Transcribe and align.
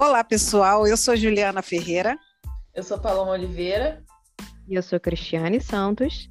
Olá, 0.00 0.24
pessoal. 0.24 0.86
Eu 0.86 0.96
sou 0.96 1.14
Juliana 1.14 1.60
Ferreira. 1.60 2.18
Eu 2.74 2.82
sou 2.82 2.98
Paloma 2.98 3.32
Oliveira. 3.32 4.02
E 4.66 4.74
eu 4.74 4.82
sou 4.82 4.98
Cristiane 4.98 5.60
Santos. 5.60 6.30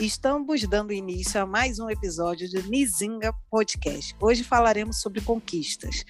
E 0.00 0.06
estamos 0.06 0.66
dando 0.66 0.94
início 0.94 1.38
a 1.38 1.44
mais 1.44 1.78
um 1.78 1.90
episódio 1.90 2.50
do 2.50 2.62
Nizinga 2.70 3.34
Podcast. 3.50 4.16
Hoje 4.18 4.42
falaremos 4.42 5.02
sobre 5.02 5.20
conquistas. 5.20 6.04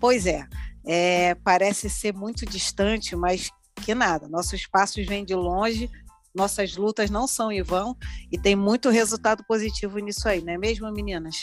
Pois 0.00 0.26
é, 0.26 0.44
é, 0.84 1.36
parece 1.36 1.88
ser 1.88 2.12
muito 2.12 2.44
distante, 2.44 3.14
mas 3.14 3.48
que 3.84 3.94
nada. 3.94 4.26
Nossos 4.26 4.66
passos 4.66 5.06
vêm 5.06 5.24
de 5.24 5.36
longe, 5.36 5.88
nossas 6.34 6.76
lutas 6.76 7.10
não 7.10 7.28
são 7.28 7.52
em 7.52 7.62
vão 7.62 7.96
e 8.32 8.36
tem 8.36 8.56
muito 8.56 8.90
resultado 8.90 9.44
positivo 9.46 10.00
nisso 10.00 10.28
aí, 10.28 10.42
não 10.42 10.54
é 10.54 10.58
mesmo, 10.58 10.90
meninas? 10.90 11.42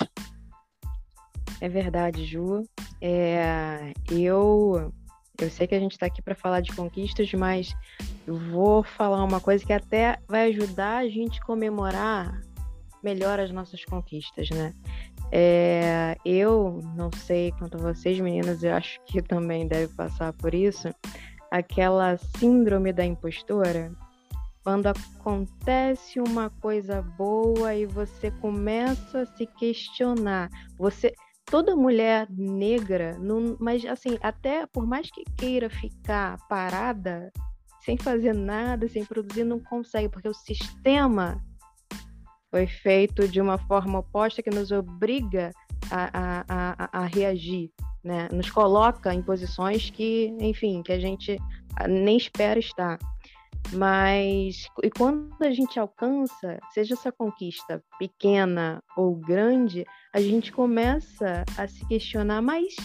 É 1.61 1.69
verdade, 1.69 2.25
Ju. 2.25 2.63
É, 2.99 3.93
eu, 4.11 4.91
eu 5.39 5.49
sei 5.51 5.67
que 5.67 5.75
a 5.75 5.79
gente 5.79 5.91
está 5.91 6.07
aqui 6.07 6.19
para 6.19 6.33
falar 6.33 6.59
de 6.61 6.75
conquistas, 6.75 7.31
mas 7.33 7.75
eu 8.25 8.35
vou 8.35 8.83
falar 8.83 9.23
uma 9.23 9.39
coisa 9.39 9.63
que 9.63 9.71
até 9.71 10.17
vai 10.27 10.49
ajudar 10.49 10.97
a 10.97 11.07
gente 11.07 11.39
comemorar 11.41 12.41
melhor 13.03 13.39
as 13.39 13.51
nossas 13.51 13.85
conquistas, 13.85 14.49
né? 14.49 14.73
É, 15.31 16.17
eu 16.25 16.81
não 16.95 17.11
sei 17.11 17.51
quanto 17.51 17.77
vocês, 17.77 18.19
meninas, 18.19 18.63
eu 18.63 18.73
acho 18.73 18.99
que 19.05 19.21
também 19.23 19.67
deve 19.67 19.93
passar 19.93 20.33
por 20.33 20.55
isso. 20.55 20.89
Aquela 21.51 22.17
síndrome 22.17 22.91
da 22.91 23.05
impostora, 23.05 23.91
quando 24.63 24.87
acontece 24.87 26.19
uma 26.19 26.49
coisa 26.49 27.03
boa 27.03 27.75
e 27.75 27.85
você 27.85 28.31
começa 28.31 29.21
a 29.21 29.25
se 29.25 29.45
questionar, 29.45 30.49
você 30.77 31.13
toda 31.51 31.75
mulher 31.75 32.27
negra, 32.31 33.17
não, 33.19 33.57
mas 33.59 33.85
assim, 33.85 34.17
até 34.21 34.65
por 34.65 34.87
mais 34.87 35.11
que 35.11 35.25
queira 35.37 35.69
ficar 35.69 36.37
parada, 36.47 37.29
sem 37.83 37.97
fazer 37.97 38.33
nada, 38.33 38.87
sem 38.87 39.03
produzir, 39.03 39.43
não 39.43 39.59
consegue, 39.59 40.07
porque 40.07 40.29
o 40.29 40.33
sistema 40.33 41.43
foi 42.49 42.65
feito 42.67 43.27
de 43.27 43.41
uma 43.41 43.57
forma 43.57 43.99
oposta 43.99 44.41
que 44.41 44.49
nos 44.49 44.71
obriga 44.71 45.51
a, 45.91 46.09
a, 46.13 46.45
a, 46.47 46.99
a 47.01 47.05
reagir, 47.05 47.69
né? 48.01 48.29
Nos 48.31 48.49
coloca 48.49 49.13
em 49.13 49.21
posições 49.21 49.89
que, 49.89 50.33
enfim, 50.39 50.81
que 50.81 50.93
a 50.93 50.99
gente 50.99 51.37
nem 51.87 52.15
espera 52.15 52.59
estar. 52.59 52.97
Mas 53.73 54.67
e 54.83 54.89
quando 54.89 55.31
a 55.41 55.51
gente 55.51 55.79
alcança, 55.79 56.59
seja 56.73 56.93
essa 56.93 57.11
conquista 57.11 57.81
pequena 57.97 58.83
ou 58.97 59.15
grande, 59.15 59.85
a 60.13 60.19
gente 60.19 60.51
começa 60.51 61.45
a 61.57 61.67
se 61.67 61.85
questionar, 61.87 62.41
mas 62.41 62.75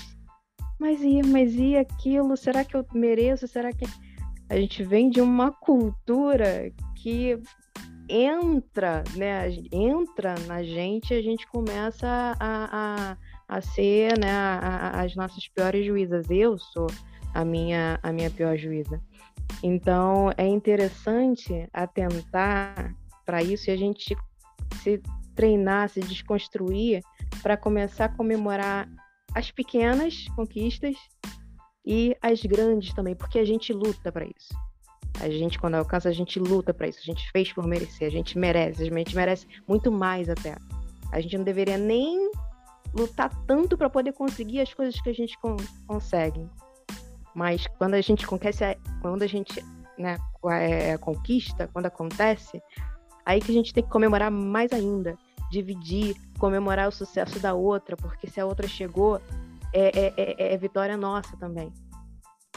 mas 0.79 1.03
e, 1.03 1.23
mas 1.23 1.55
e 1.55 1.77
aquilo? 1.77 2.37
Será 2.37 2.65
que 2.65 2.77
eu 2.77 2.87
mereço? 2.95 3.49
Será 3.49 3.73
que 3.73 3.87
a 4.49 4.57
gente 4.57 4.85
vem 4.85 5.11
de 5.11 5.21
uma 5.21 5.51
cultura 5.51 6.71
que 6.95 7.41
entra, 8.09 9.03
né? 9.17 9.49
Entra 9.73 10.35
na 10.47 10.63
gente, 10.63 11.13
a 11.15 11.23
gente 11.23 11.47
começa 11.49 12.07
a, 12.07 12.37
a, 12.39 13.17
a 13.49 13.61
ser, 13.61 14.19
né? 14.19 14.31
A, 14.31 14.59
a, 14.59 15.03
as 15.03 15.17
nossas 15.17 15.49
piores 15.49 15.85
juízas. 15.85 16.27
Eu 16.31 16.59
sou 16.59 16.87
a 17.35 17.45
minha 17.45 17.99
a 18.03 18.13
minha 18.13 18.31
pior 18.31 18.57
juíza. 18.57 19.01
Então, 19.63 20.31
é 20.37 20.47
interessante 20.47 21.69
atentar 21.73 22.95
para 23.25 23.43
isso 23.43 23.71
e 23.71 23.73
a 23.73 23.77
gente 23.77 24.17
se 24.83 25.03
treinar, 25.35 25.89
se 25.89 26.01
desconstruir 26.01 27.03
para 27.43 27.57
começar 27.57 28.07
a 28.07 28.09
comemorar 28.09 28.89
as 29.35 29.51
pequenas 29.51 30.27
conquistas 30.35 30.97
e 31.85 32.17
as 32.23 32.43
grandes 32.43 32.95
também, 32.95 33.15
porque 33.15 33.39
a 33.39 33.45
gente 33.45 33.73
luta 33.73 34.11
para 34.11 34.25
isso. 34.25 34.55
A 35.21 35.31
gente, 35.31 35.59
quando 35.59 35.77
alcança, 35.77 36.09
a 36.09 36.13
gente 36.13 36.39
luta 36.39 36.75
para 36.75 36.89
isso. 36.89 36.99
A 37.01 37.05
gente 37.05 37.31
fez 37.31 37.53
por 37.53 37.67
merecer, 37.67 38.07
a 38.07 38.11
gente 38.11 38.39
merece, 38.39 38.83
a 38.83 38.85
gente 38.85 39.17
merece 39.17 39.47
muito 39.67 39.91
mais 39.91 40.29
até. 40.29 40.57
A 41.11 41.21
gente 41.21 41.39
não 41.39 41.45
deveria 41.45 41.79
nem 41.79 42.31
lutar 42.95 43.31
tanto 43.47 43.77
para 43.77 43.89
poder 43.89 44.13
conseguir 44.13 44.61
as 44.61 44.73
coisas 44.73 45.01
que 45.01 45.09
a 45.09 45.15
gente 45.15 45.39
con 45.39 45.57
consegue. 45.87 46.47
Mas 47.37 47.67
quando 47.79 47.93
a 47.93 48.01
gente 48.01 48.27
conquista, 48.27 48.75
quando 49.03 49.23
a 49.23 49.27
gente 49.27 49.63
né, 49.99 50.17
é, 50.51 50.97
conquista, 50.97 51.69
quando 51.71 51.85
acontece, 51.85 52.63
aí 53.27 53.43
que 53.43 53.51
a 53.51 53.55
gente 53.55 53.75
tem 53.75 53.85
que 53.85 53.91
comemorar 53.91 54.31
mais 54.31 54.73
ainda, 54.73 55.19
dividir, 55.51 56.17
comemorar 56.39 56.89
o 56.89 56.93
sucesso 56.93 57.39
da 57.39 57.53
outra, 57.53 57.95
porque 57.95 58.27
se 58.27 58.41
a 58.41 58.47
outra 58.47 58.67
chegou, 58.67 59.21
é, 59.71 59.99
é, 59.99 60.15
é, 60.17 60.55
é 60.55 60.57
vitória 60.57 60.97
nossa 60.97 61.37
também. 61.37 61.71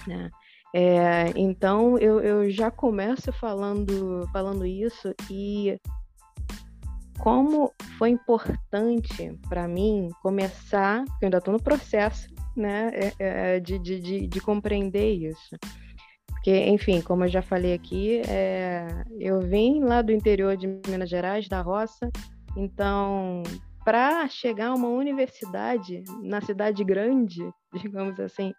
Né? 0.07 0.31
É, 0.73 1.33
então 1.35 1.97
eu, 1.97 2.21
eu 2.21 2.49
já 2.49 2.71
começo 2.71 3.33
falando, 3.33 4.29
falando 4.31 4.65
isso 4.65 5.13
e 5.29 5.77
como 7.19 7.73
foi 7.97 8.11
importante 8.11 9.37
para 9.49 9.67
mim 9.67 10.09
começar, 10.21 11.03
porque 11.03 11.25
eu 11.25 11.27
ainda 11.27 11.39
estou 11.39 11.51
no 11.51 11.61
processo, 11.61 12.29
né, 12.55 12.91
é, 12.93 13.13
é, 13.19 13.59
de, 13.59 13.79
de, 13.79 13.99
de, 13.99 14.27
de, 14.27 14.41
compreender 14.41 15.13
isso. 15.13 15.57
Porque, 16.27 16.67
enfim, 16.67 17.01
como 17.01 17.25
eu 17.25 17.29
já 17.29 17.41
falei 17.41 17.73
aqui, 17.73 18.21
é, 18.27 18.87
eu 19.19 19.41
vim 19.41 19.81
lá 19.81 20.01
do 20.01 20.11
interior 20.11 20.55
de 20.55 20.67
Minas 20.67 21.09
Gerais, 21.09 21.47
da 21.47 21.61
roça, 21.61 22.09
então, 22.55 23.43
para 23.83 24.27
chegar 24.27 24.67
a 24.67 24.75
uma 24.75 24.87
universidade 24.87 26.03
na 26.21 26.41
cidade 26.41 26.83
grande, 26.83 27.41
digamos 27.81 28.19
assim, 28.19 28.53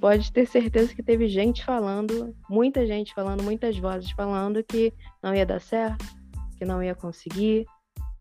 pode 0.00 0.32
ter 0.32 0.46
certeza 0.46 0.94
que 0.94 1.02
teve 1.02 1.28
gente 1.28 1.64
falando, 1.64 2.34
muita 2.48 2.86
gente 2.86 3.14
falando, 3.14 3.42
muitas 3.42 3.76
vozes 3.78 4.10
falando 4.12 4.62
que 4.64 4.92
não 5.22 5.34
ia 5.34 5.46
dar 5.46 5.60
certo, 5.60 6.04
que 6.56 6.64
não 6.64 6.82
ia 6.82 6.94
conseguir, 6.94 7.66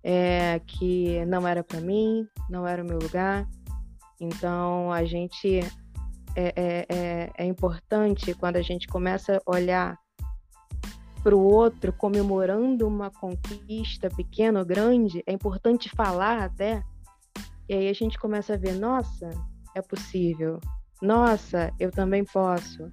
é, 0.04 0.60
que 0.66 1.24
não 1.26 1.48
era 1.48 1.64
para 1.64 1.82
mim, 1.82 2.26
não 2.50 2.66
era 2.66 2.84
o 2.84 2.86
meu 2.86 3.00
lugar. 3.00 3.48
Então, 4.20 4.92
a 4.92 5.06
gente 5.06 5.60
é, 6.36 6.54
é, 6.56 6.86
é, 6.90 7.32
é 7.38 7.46
importante 7.46 8.34
quando 8.34 8.58
a 8.58 8.62
gente 8.62 8.88
começa 8.88 9.42
a 9.46 9.52
olhar 9.52 9.98
para 11.24 11.36
o 11.36 11.42
outro 11.42 11.92
comemorando 11.92 12.88
uma 12.88 13.12
conquista 13.12 14.10
pequena 14.10 14.60
ou 14.60 14.66
grande, 14.66 15.24
é 15.26 15.34
importante 15.34 15.90
falar 15.90 16.40
até. 16.40 16.84
E 17.68 17.74
aí 17.74 17.90
a 17.90 17.94
gente 17.94 18.18
começa 18.18 18.54
a 18.54 18.58
ver, 18.58 18.74
nossa, 18.74 19.30
é 19.76 19.82
possível. 19.82 20.60
Nossa, 21.02 21.74
eu 21.80 21.92
também 21.92 22.24
posso. 22.24 22.90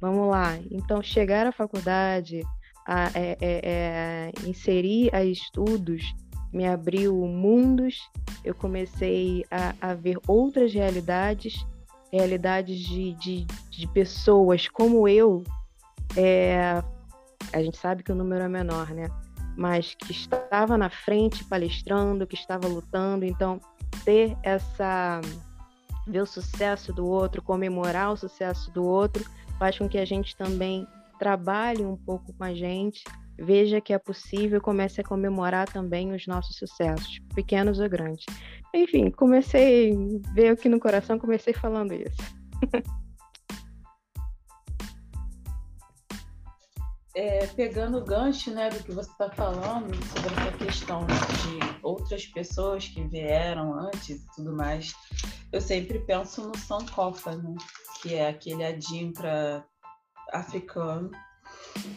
Vamos 0.00 0.28
lá. 0.30 0.56
Então, 0.70 1.02
chegar 1.02 1.46
à 1.46 1.52
faculdade, 1.52 2.40
a, 2.86 3.06
é, 3.14 3.36
é, 3.40 3.60
é 3.62 4.32
inserir 4.46 5.14
a 5.14 5.24
estudos 5.24 6.02
me 6.56 6.66
abriu 6.66 7.14
mundos, 7.26 8.10
eu 8.42 8.54
comecei 8.54 9.44
a, 9.50 9.90
a 9.90 9.94
ver 9.94 10.18
outras 10.26 10.72
realidades, 10.72 11.66
realidades 12.10 12.78
de, 12.78 13.12
de, 13.12 13.46
de 13.70 13.86
pessoas 13.88 14.66
como 14.66 15.06
eu. 15.06 15.44
É, 16.16 16.82
a 17.52 17.62
gente 17.62 17.76
sabe 17.76 18.02
que 18.02 18.10
o 18.10 18.14
número 18.14 18.42
é 18.42 18.48
menor, 18.48 18.88
né? 18.88 19.06
Mas 19.54 19.94
que 19.94 20.12
estava 20.12 20.78
na 20.78 20.88
frente 20.88 21.44
palestrando, 21.44 22.26
que 22.26 22.34
estava 22.34 22.66
lutando. 22.66 23.26
Então, 23.26 23.60
ter 24.02 24.34
essa. 24.42 25.20
ver 26.06 26.22
o 26.22 26.26
sucesso 26.26 26.90
do 26.90 27.06
outro, 27.06 27.42
comemorar 27.42 28.12
o 28.12 28.16
sucesso 28.16 28.70
do 28.70 28.82
outro, 28.82 29.22
faz 29.58 29.76
com 29.76 29.86
que 29.86 29.98
a 29.98 30.06
gente 30.06 30.34
também 30.34 30.86
trabalhe 31.18 31.84
um 31.84 31.96
pouco 31.96 32.32
com 32.32 32.44
a 32.44 32.54
gente 32.54 33.04
veja 33.38 33.80
que 33.80 33.92
é 33.92 33.98
possível 33.98 34.58
e 34.58 34.62
comece 34.62 35.00
a 35.00 35.04
comemorar 35.04 35.68
também 35.68 36.12
os 36.12 36.26
nossos 36.26 36.56
sucessos, 36.56 37.20
pequenos 37.34 37.78
ou 37.78 37.88
grandes. 37.88 38.24
Enfim, 38.74 39.10
comecei, 39.10 39.92
veio 40.34 40.52
aqui 40.52 40.68
no 40.68 40.80
coração, 40.80 41.18
comecei 41.18 41.52
falando 41.52 41.92
isso. 41.92 42.16
É, 47.14 47.46
pegando 47.46 47.96
o 47.96 48.04
gancho 48.04 48.52
né, 48.52 48.68
do 48.68 48.84
que 48.84 48.92
você 48.92 49.10
está 49.10 49.30
falando 49.30 49.94
sobre 50.04 50.34
essa 50.34 50.52
questão 50.58 51.06
de 51.06 51.78
outras 51.82 52.26
pessoas 52.26 52.88
que 52.88 53.02
vieram 53.08 53.72
antes 53.72 54.10
e 54.10 54.26
tudo 54.36 54.54
mais, 54.54 54.92
eu 55.50 55.62
sempre 55.62 55.98
penso 56.00 56.46
no 56.46 56.54
Sankofa, 56.58 57.34
né, 57.34 57.54
que 58.02 58.14
é 58.14 58.28
aquele 58.28 58.62
adimpra 58.62 59.64
africano 60.30 61.10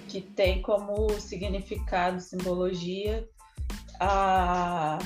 que 0.07 0.21
tem 0.21 0.61
como 0.61 1.09
significado, 1.19 2.19
simbologia, 2.19 3.27
a, 3.99 4.97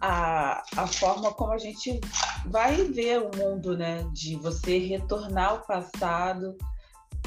a, 0.00 0.62
a 0.76 0.86
forma 0.86 1.32
como 1.32 1.52
a 1.52 1.58
gente 1.58 2.00
vai 2.46 2.76
ver 2.84 3.20
o 3.20 3.30
mundo, 3.36 3.76
né? 3.76 4.08
De 4.12 4.36
você 4.36 4.78
retornar 4.78 5.50
ao 5.50 5.60
passado 5.62 6.56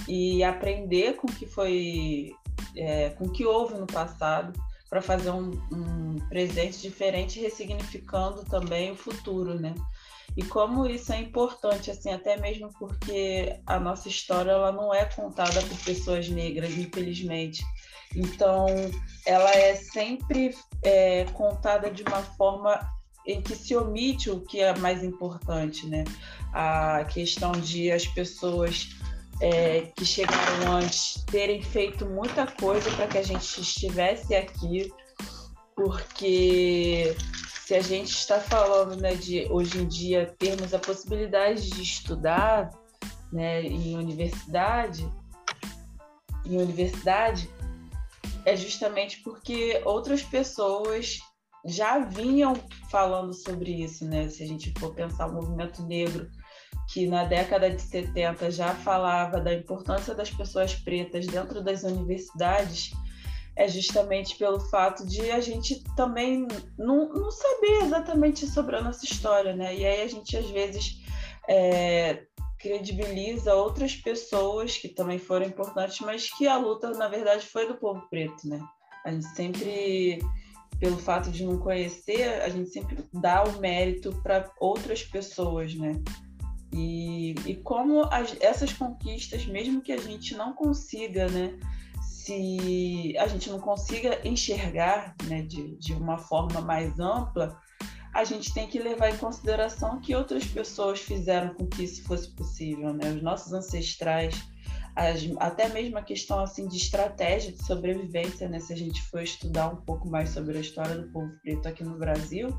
e 0.07 0.43
aprender 0.43 1.15
com 1.17 1.27
o 1.27 1.33
que 1.33 1.45
foi, 1.45 2.31
é, 2.75 3.09
com 3.11 3.25
o 3.25 3.31
que 3.31 3.45
houve 3.45 3.75
no 3.75 3.87
passado 3.87 4.53
para 4.89 5.01
fazer 5.01 5.31
um, 5.31 5.51
um 5.71 6.15
presente 6.29 6.81
diferente, 6.81 7.39
ressignificando 7.39 8.43
também 8.45 8.91
o 8.91 8.95
futuro, 8.95 9.59
né? 9.59 9.73
E 10.35 10.43
como 10.43 10.85
isso 10.87 11.13
é 11.13 11.19
importante, 11.19 11.91
assim, 11.91 12.11
até 12.11 12.37
mesmo 12.37 12.69
porque 12.79 13.59
a 13.67 13.79
nossa 13.79 14.07
história 14.07 14.51
ela 14.51 14.71
não 14.71 14.93
é 14.93 15.05
contada 15.05 15.61
por 15.61 15.77
pessoas 15.79 16.27
negras, 16.27 16.71
infelizmente. 16.77 17.63
Então, 18.15 18.67
ela 19.25 19.51
é 19.51 19.75
sempre 19.75 20.55
é, 20.83 21.25
contada 21.33 21.89
de 21.91 22.03
uma 22.03 22.21
forma 22.23 22.79
em 23.25 23.41
que 23.41 23.55
se 23.55 23.75
omite 23.75 24.29
o 24.29 24.41
que 24.41 24.59
é 24.59 24.75
mais 24.77 25.03
importante, 25.03 25.87
né? 25.87 26.03
A 26.51 27.05
questão 27.05 27.51
de 27.51 27.91
as 27.91 28.05
pessoas 28.07 28.89
é, 29.39 29.91
que 29.95 30.05
chegaram 30.05 30.73
antes 30.73 31.23
terem 31.25 31.61
feito 31.61 32.05
muita 32.05 32.45
coisa 32.47 32.89
para 32.91 33.07
que 33.07 33.17
a 33.17 33.23
gente 33.23 33.61
estivesse 33.61 34.35
aqui, 34.35 34.91
porque 35.75 37.15
se 37.73 37.77
a 37.77 37.81
gente 37.81 38.11
está 38.11 38.39
falando 38.39 38.95
né, 39.01 39.15
de 39.15 39.47
hoje 39.49 39.79
em 39.79 39.87
dia 39.87 40.31
termos 40.37 40.75
a 40.75 40.79
possibilidade 40.79 41.71
de 41.71 41.81
estudar 41.81 42.69
né, 43.31 43.63
em 43.63 43.97
universidade, 43.97 45.09
em 46.45 46.61
universidade, 46.61 47.49
é 48.45 48.55
justamente 48.55 49.23
porque 49.23 49.81
outras 49.85 50.21
pessoas 50.21 51.17
já 51.65 51.97
vinham 51.97 52.53
falando 52.91 53.33
sobre 53.33 53.71
isso, 53.83 54.05
né? 54.05 54.29
Se 54.29 54.43
a 54.43 54.47
gente 54.47 54.71
for 54.77 54.93
pensar 54.93 55.25
o 55.25 55.33
movimento 55.33 55.81
negro, 55.81 56.29
que 56.89 57.07
na 57.07 57.23
década 57.23 57.71
de 57.71 57.81
70 57.81 58.51
já 58.51 58.75
falava 58.75 59.39
da 59.41 59.51
importância 59.51 60.13
das 60.13 60.29
pessoas 60.29 60.75
pretas 60.75 61.25
dentro 61.25 61.63
das 61.63 61.81
universidades, 61.81 62.91
é 63.55 63.67
justamente 63.67 64.35
pelo 64.37 64.59
fato 64.59 65.05
de 65.05 65.29
a 65.29 65.39
gente 65.39 65.83
também 65.95 66.47
não, 66.77 67.09
não 67.09 67.29
saber 67.29 67.83
exatamente 67.83 68.47
sobre 68.47 68.75
a 68.75 68.81
nossa 68.81 69.05
história, 69.05 69.55
né? 69.55 69.75
E 69.75 69.85
aí 69.85 70.01
a 70.01 70.07
gente 70.07 70.35
às 70.35 70.49
vezes 70.49 71.01
é, 71.47 72.23
credibiliza 72.59 73.53
outras 73.53 73.95
pessoas 73.95 74.77
que 74.77 74.89
também 74.89 75.19
foram 75.19 75.45
importantes, 75.45 75.99
mas 75.99 76.29
que 76.35 76.47
a 76.47 76.57
luta 76.57 76.91
na 76.91 77.07
verdade 77.07 77.45
foi 77.45 77.67
do 77.67 77.75
povo 77.75 78.01
preto, 78.09 78.47
né? 78.47 78.59
A 79.05 79.11
gente 79.11 79.27
sempre 79.35 80.19
pelo 80.79 80.97
fato 80.97 81.31
de 81.31 81.45
não 81.45 81.57
conhecer, 81.59 82.41
a 82.41 82.49
gente 82.49 82.69
sempre 82.69 82.97
dá 83.13 83.43
o 83.43 83.59
mérito 83.59 84.11
para 84.21 84.51
outras 84.59 85.03
pessoas, 85.03 85.73
né? 85.75 85.93
E, 86.73 87.35
e 87.45 87.55
como 87.57 88.03
as, 88.11 88.35
essas 88.41 88.73
conquistas, 88.73 89.45
mesmo 89.45 89.81
que 89.81 89.91
a 89.91 89.97
gente 89.97 90.35
não 90.35 90.53
consiga, 90.53 91.29
né, 91.29 91.57
se 92.23 93.17
a 93.17 93.27
gente 93.27 93.49
não 93.49 93.59
consiga 93.59 94.25
enxergar 94.25 95.13
né, 95.25 95.41
de, 95.41 95.75
de 95.75 95.93
uma 95.93 96.17
forma 96.17 96.61
mais 96.61 96.97
ampla, 96.97 97.59
a 98.13 98.23
gente 98.23 98.53
tem 98.53 98.65
que 98.65 98.79
levar 98.79 99.09
em 99.09 99.17
consideração 99.17 99.99
que 99.99 100.15
outras 100.15 100.45
pessoas 100.45 101.01
fizeram 101.01 101.53
com 101.53 101.67
que 101.67 101.83
isso 101.83 102.03
fosse 102.03 102.29
possível, 102.29 102.93
né? 102.93 103.09
Os 103.09 103.21
nossos 103.21 103.51
ancestrais, 103.51 104.41
as, 104.95 105.21
até 105.37 105.67
mesmo 105.67 105.97
a 105.97 106.01
questão 106.01 106.39
assim 106.39 106.67
de 106.67 106.77
estratégia 106.77 107.51
de 107.51 107.65
sobrevivência, 107.65 108.47
né? 108.47 108.59
Se 108.59 108.71
a 108.71 108.77
gente 108.77 109.01
for 109.01 109.21
estudar 109.21 109.67
um 109.69 109.77
pouco 109.77 110.07
mais 110.07 110.29
sobre 110.29 110.57
a 110.57 110.61
história 110.61 110.95
do 110.95 111.11
povo 111.11 111.29
preto 111.41 111.67
aqui 111.67 111.83
no 111.83 111.97
Brasil, 111.97 112.55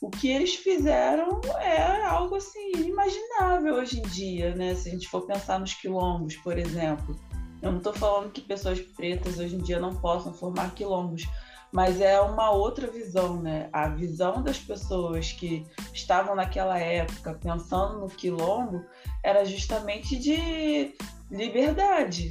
o 0.00 0.10
que 0.10 0.28
eles 0.28 0.56
fizeram 0.56 1.40
é 1.60 2.06
algo 2.06 2.34
assim 2.34 2.72
inimaginável 2.74 3.74
hoje 3.74 4.00
em 4.00 4.08
dia, 4.08 4.54
né? 4.56 4.74
Se 4.74 4.88
a 4.88 4.92
gente 4.92 5.06
for 5.06 5.26
pensar 5.26 5.60
nos 5.60 5.74
quilombos, 5.74 6.36
por 6.36 6.58
exemplo, 6.58 7.14
eu 7.62 7.70
não 7.70 7.78
estou 7.78 7.92
falando 7.92 8.32
que 8.32 8.40
pessoas 8.40 8.80
pretas 8.80 9.38
hoje 9.38 9.56
em 9.56 9.62
dia 9.62 9.78
não 9.78 9.94
possam 9.94 10.32
formar 10.32 10.74
quilombos, 10.74 11.28
mas 11.72 12.00
é 12.00 12.20
uma 12.20 12.50
outra 12.50 12.86
visão, 12.86 13.40
né? 13.40 13.68
A 13.72 13.88
visão 13.88 14.42
das 14.42 14.58
pessoas 14.58 15.32
que 15.32 15.64
estavam 15.92 16.34
naquela 16.34 16.78
época 16.78 17.38
pensando 17.40 18.00
no 18.00 18.08
quilombo 18.08 18.84
era 19.22 19.44
justamente 19.44 20.18
de 20.18 20.94
liberdade, 21.30 22.28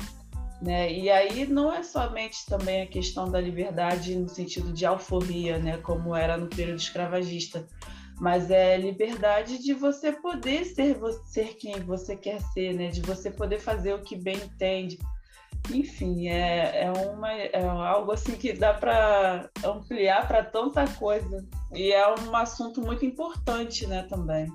né? 0.61 0.91
E 0.91 1.09
aí 1.09 1.45
não 1.45 1.71
é 1.71 1.83
somente 1.83 2.45
também 2.47 2.81
a 2.81 2.87
questão 2.87 3.31
da 3.31 3.39
liberdade 3.39 4.15
no 4.15 4.27
sentido 4.27 4.73
de 4.73 4.85
alforria, 4.85 5.57
né? 5.57 5.77
Como 5.77 6.15
era 6.15 6.37
no 6.37 6.47
período 6.47 6.79
escravagista, 6.79 7.65
mas 8.19 8.51
é 8.51 8.77
liberdade 8.77 9.57
de 9.59 9.73
você 9.73 10.11
poder 10.11 10.65
ser, 10.65 10.97
ser 11.27 11.55
quem 11.55 11.79
você 11.81 12.17
quer 12.17 12.41
ser, 12.41 12.73
né? 12.73 12.89
De 12.89 13.01
você 13.01 13.31
poder 13.31 13.59
fazer 13.59 13.93
o 13.93 14.01
que 14.01 14.17
bem 14.17 14.35
entende, 14.35 14.99
enfim, 15.71 16.27
é, 16.27 16.83
é, 16.83 16.91
uma, 16.91 17.31
é 17.31 17.63
algo 17.63 18.11
assim 18.11 18.35
que 18.35 18.53
dá 18.53 18.73
para 18.73 19.49
ampliar 19.63 20.27
para 20.27 20.43
tanta 20.43 20.87
coisa. 20.87 21.45
E 21.73 21.91
é 21.91 22.07
um 22.21 22.35
assunto 22.35 22.81
muito 22.81 23.05
importante, 23.05 23.85
né, 23.87 24.03
também. 24.03 24.51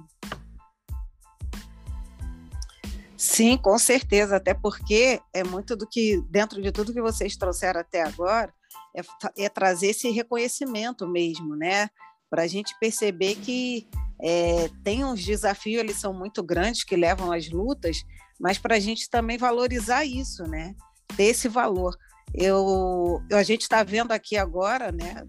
Sim, 3.16 3.56
com 3.56 3.78
certeza, 3.78 4.37
até 4.37 4.52
porque 4.52 5.20
é 5.32 5.43
muito 5.43 5.75
do 5.75 5.87
que, 5.87 6.20
dentro 6.28 6.61
de 6.61 6.70
tudo 6.70 6.93
que 6.93 7.00
vocês 7.00 7.37
trouxeram 7.37 7.81
até 7.81 8.02
agora, 8.02 8.52
é, 8.94 9.44
é 9.44 9.49
trazer 9.49 9.88
esse 9.88 10.10
reconhecimento 10.10 11.08
mesmo, 11.08 11.56
né? 11.56 11.88
Para 12.28 12.43
a 12.43 12.46
gente 12.46 12.78
perceber 12.78 13.37
que 13.37 13.88
é, 14.20 14.69
tem 14.82 15.05
uns 15.05 15.25
desafios, 15.25 15.81
eles 15.81 15.96
são 15.96 16.12
muito 16.12 16.43
grandes, 16.43 16.84
que 16.84 16.96
levam 16.96 17.32
às 17.32 17.49
lutas, 17.49 18.05
mas 18.38 18.58
para 18.58 18.76
a 18.76 18.81
gente 18.81 19.08
também 19.08 19.38
valorizar 19.38 20.05
isso, 20.05 20.44
né? 20.44 20.75
Desse 21.17 21.49
valor. 21.49 21.97
Eu, 22.33 23.23
a 23.33 23.43
gente 23.43 23.62
está 23.62 23.83
vendo 23.83 24.12
aqui 24.12 24.37
agora, 24.37 24.91
né, 24.91 25.23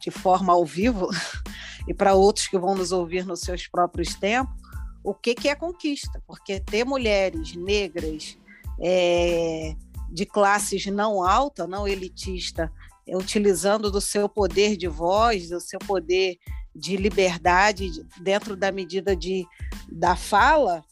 de 0.00 0.10
forma 0.10 0.52
ao 0.52 0.64
vivo, 0.64 1.08
e 1.86 1.94
para 1.94 2.14
outros 2.14 2.48
que 2.48 2.58
vão 2.58 2.74
nos 2.74 2.92
ouvir 2.92 3.24
nos 3.24 3.40
seus 3.40 3.66
próprios 3.66 4.14
tempos, 4.14 4.54
o 5.02 5.14
que, 5.14 5.34
que 5.34 5.48
é 5.48 5.54
conquista, 5.54 6.22
porque 6.26 6.60
ter 6.60 6.84
mulheres 6.84 7.54
negras 7.54 8.36
é, 8.80 9.74
de 10.10 10.26
classes 10.26 10.86
não 10.86 11.22
alta, 11.22 11.66
não 11.66 11.86
elitista, 11.86 12.70
utilizando 13.06 13.90
do 13.90 14.00
seu 14.00 14.28
poder 14.28 14.76
de 14.76 14.86
voz, 14.86 15.48
do 15.48 15.60
seu 15.60 15.78
poder 15.78 16.36
de 16.74 16.96
liberdade 16.96 17.90
dentro 18.20 18.56
da 18.56 18.70
medida 18.70 19.16
de, 19.16 19.46
da 19.90 20.14
fala, 20.14 20.84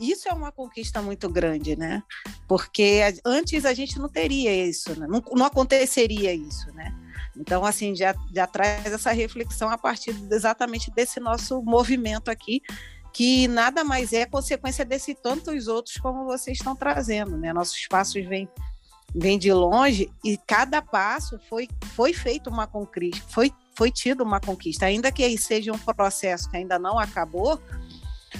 isso 0.00 0.28
é 0.28 0.32
uma 0.32 0.50
conquista 0.50 1.02
muito 1.02 1.28
grande, 1.28 1.76
né? 1.76 2.02
Porque 2.48 3.00
antes 3.24 3.64
a 3.64 3.74
gente 3.74 3.98
não 3.98 4.08
teria 4.08 4.54
isso, 4.66 4.98
né? 4.98 5.06
não, 5.06 5.22
não 5.32 5.46
aconteceria 5.46 6.32
isso, 6.32 6.72
né? 6.72 6.94
Então, 7.36 7.64
assim, 7.64 7.94
já, 7.94 8.14
já 8.34 8.46
traz 8.46 8.86
essa 8.86 9.12
reflexão 9.12 9.68
a 9.68 9.78
partir 9.78 10.14
exatamente 10.30 10.90
desse 10.90 11.20
nosso 11.20 11.62
movimento 11.62 12.30
aqui, 12.30 12.62
que 13.12 13.46
nada 13.48 13.84
mais 13.84 14.12
é 14.12 14.24
consequência 14.24 14.84
desse 14.84 15.14
tantos 15.14 15.68
outros 15.68 15.96
como 15.96 16.24
vocês 16.24 16.58
estão 16.58 16.74
trazendo, 16.74 17.36
né? 17.36 17.52
Nossos 17.52 17.86
passos 17.86 18.24
vêm 18.26 18.48
vem 19.14 19.38
de 19.38 19.52
longe 19.52 20.10
e 20.24 20.36
cada 20.46 20.80
passo 20.80 21.38
foi, 21.48 21.68
foi 21.96 22.12
feito 22.12 22.48
uma 22.48 22.66
conquista, 22.66 23.24
foi, 23.28 23.52
foi 23.74 23.90
tido 23.90 24.22
uma 24.22 24.40
conquista, 24.40 24.86
ainda 24.86 25.10
que 25.10 25.36
seja 25.36 25.72
um 25.72 25.78
processo 25.78 26.48
que 26.48 26.56
ainda 26.56 26.78
não 26.78 26.98
acabou, 26.98 27.60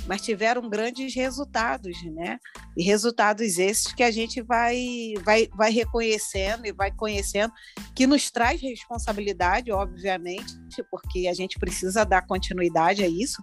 mas 0.06 0.22
tiveram 0.22 0.68
grandes 0.68 1.14
resultados, 1.14 2.02
né? 2.14 2.38
E 2.76 2.82
resultados 2.82 3.58
esses 3.58 3.92
que 3.92 4.02
a 4.02 4.10
gente 4.10 4.40
vai, 4.42 5.14
vai, 5.24 5.48
vai 5.54 5.70
reconhecendo 5.70 6.66
e 6.66 6.72
vai 6.72 6.90
conhecendo, 6.90 7.52
que 7.94 8.06
nos 8.06 8.30
traz 8.30 8.60
responsabilidade, 8.60 9.70
obviamente, 9.72 10.54
porque 10.90 11.28
a 11.28 11.34
gente 11.34 11.58
precisa 11.58 12.04
dar 12.04 12.26
continuidade 12.26 13.02
a 13.02 13.08
isso, 13.08 13.42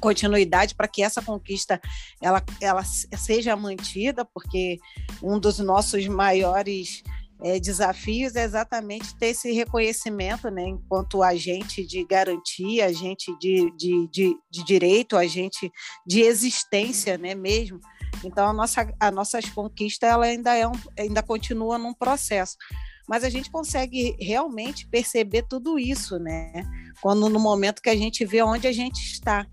continuidade 0.00 0.74
para 0.74 0.88
que 0.88 1.02
essa 1.02 1.22
conquista 1.22 1.80
ela, 2.20 2.42
ela 2.60 2.84
seja 2.84 3.56
mantida, 3.56 4.24
porque 4.24 4.78
um 5.22 5.38
dos 5.38 5.58
nossos 5.58 6.06
maiores 6.06 7.02
é, 7.42 7.58
desafios 7.60 8.34
é 8.34 8.44
exatamente 8.44 9.14
ter 9.16 9.28
esse 9.28 9.52
reconhecimento, 9.52 10.50
né, 10.50 10.64
enquanto 10.68 11.22
agente 11.22 11.86
de 11.86 12.04
garantia, 12.04 12.86
agente 12.86 13.36
de, 13.38 13.70
de, 13.76 14.08
de, 14.08 14.36
de 14.50 14.64
direito, 14.64 15.16
agente 15.16 15.70
de 16.06 16.20
existência, 16.22 17.16
né, 17.16 17.34
mesmo. 17.34 17.80
Então, 18.24 18.48
a 18.48 18.52
nossa, 18.52 18.92
a 18.98 19.10
nossas 19.10 19.48
conquistas 19.50 20.08
ela 20.08 20.24
ainda, 20.24 20.54
é 20.54 20.66
um, 20.66 20.72
ainda 20.98 21.22
continua 21.22 21.78
num 21.78 21.94
processo. 21.94 22.56
Mas 23.08 23.24
a 23.24 23.30
gente 23.30 23.50
consegue 23.50 24.16
realmente 24.20 24.86
perceber 24.86 25.44
tudo 25.48 25.78
isso, 25.78 26.18
né? 26.18 26.52
Quando 27.00 27.28
no 27.30 27.40
momento 27.40 27.80
que 27.80 27.88
a 27.88 27.96
gente 27.96 28.22
vê 28.24 28.42
onde 28.42 28.66
a 28.66 28.72
gente 28.72 28.98
está. 28.98 29.46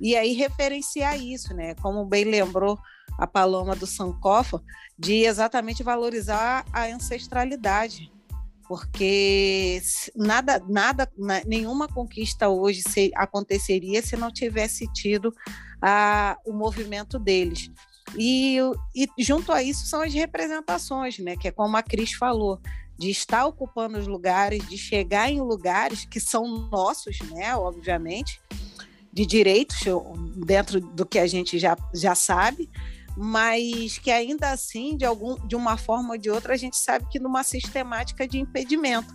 E 0.00 0.14
aí 0.14 0.34
referenciar 0.34 1.20
isso, 1.20 1.52
né? 1.52 1.74
Como 1.76 2.04
bem 2.04 2.24
lembrou 2.24 2.78
a 3.18 3.26
Paloma 3.26 3.74
do 3.74 3.86
Sankofa, 3.86 4.62
de 4.98 5.24
exatamente 5.24 5.82
valorizar 5.82 6.64
a 6.72 6.86
ancestralidade, 6.86 8.12
porque 8.66 9.82
nada, 10.16 10.62
nada, 10.68 11.10
nenhuma 11.46 11.88
conquista 11.88 12.48
hoje 12.48 12.82
aconteceria 13.14 14.00
se 14.02 14.16
não 14.16 14.30
tivesse 14.30 14.90
tido 14.92 15.34
a, 15.80 16.36
o 16.46 16.52
movimento 16.52 17.18
deles. 17.18 17.70
E, 18.16 18.58
e 18.94 19.08
junto 19.18 19.52
a 19.52 19.62
isso 19.62 19.86
são 19.86 20.02
as 20.02 20.12
representações, 20.12 21.18
né? 21.18 21.36
Que 21.36 21.48
é 21.48 21.50
como 21.50 21.76
a 21.76 21.82
Cris 21.82 22.12
falou, 22.12 22.60
de 22.98 23.10
estar 23.10 23.46
ocupando 23.46 23.98
os 23.98 24.06
lugares, 24.06 24.66
de 24.68 24.76
chegar 24.76 25.30
em 25.30 25.40
lugares 25.40 26.04
que 26.04 26.20
são 26.20 26.68
nossos, 26.70 27.18
né? 27.30 27.56
Obviamente, 27.56 28.40
de 29.12 29.26
direitos 29.26 29.78
dentro 30.46 30.80
do 30.80 31.04
que 31.04 31.18
a 31.18 31.26
gente 31.26 31.58
já, 31.58 31.76
já 31.94 32.14
sabe, 32.14 32.70
mas 33.16 33.98
que 33.98 34.10
ainda 34.10 34.50
assim, 34.50 34.96
de, 34.96 35.04
algum, 35.04 35.36
de 35.46 35.54
uma 35.54 35.76
forma 35.76 36.12
ou 36.12 36.18
de 36.18 36.30
outra, 36.30 36.54
a 36.54 36.56
gente 36.56 36.76
sabe 36.76 37.06
que 37.10 37.18
numa 37.18 37.42
sistemática 37.42 38.26
de 38.26 38.38
impedimento. 38.38 39.14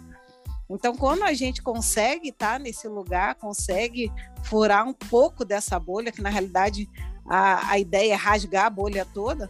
Então, 0.69 0.95
quando 0.95 1.23
a 1.23 1.33
gente 1.33 1.61
consegue 1.61 2.29
estar 2.29 2.53
tá 2.53 2.59
nesse 2.59 2.87
lugar, 2.87 3.35
consegue 3.35 4.11
furar 4.43 4.85
um 4.85 4.93
pouco 4.93 5.45
dessa 5.45 5.79
bolha, 5.79 6.11
que 6.11 6.21
na 6.21 6.29
realidade 6.29 6.89
a, 7.27 7.71
a 7.71 7.79
ideia 7.79 8.13
é 8.13 8.15
rasgar 8.15 8.65
a 8.65 8.69
bolha 8.69 9.05
toda, 9.05 9.49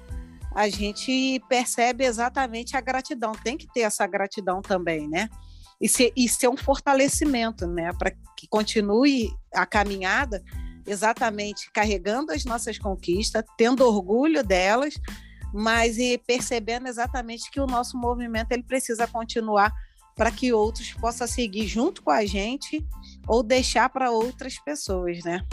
a 0.55 0.69
gente 0.69 1.41
percebe 1.49 2.05
exatamente 2.05 2.77
a 2.77 2.81
gratidão. 2.81 3.31
Tem 3.31 3.57
que 3.57 3.71
ter 3.71 3.81
essa 3.81 4.05
gratidão 4.07 4.61
também, 4.61 5.07
né? 5.07 5.29
E 5.79 5.87
ser, 5.87 6.11
e 6.15 6.27
ser 6.27 6.47
um 6.47 6.57
fortalecimento, 6.57 7.67
né? 7.67 7.91
Para 7.93 8.11
que 8.35 8.47
continue 8.47 9.31
a 9.53 9.65
caminhada 9.65 10.43
exatamente 10.87 11.69
carregando 11.71 12.31
as 12.31 12.45
nossas 12.45 12.77
conquistas, 12.79 13.43
tendo 13.57 13.85
orgulho 13.85 14.43
delas, 14.43 14.95
mas 15.53 15.97
e 15.97 16.17
percebendo 16.17 16.87
exatamente 16.87 17.51
que 17.51 17.59
o 17.59 17.67
nosso 17.67 17.97
movimento 17.97 18.51
ele 18.51 18.63
precisa 18.63 19.05
continuar 19.07 19.71
para 20.15 20.31
que 20.31 20.51
outros 20.51 20.93
possam 20.93 21.27
seguir 21.27 21.67
junto 21.67 22.01
com 22.01 22.09
a 22.09 22.25
gente 22.25 22.83
ou 23.27 23.43
deixar 23.43 23.89
para 23.89 24.09
outras 24.09 24.57
pessoas, 24.59 25.23
né? 25.23 25.45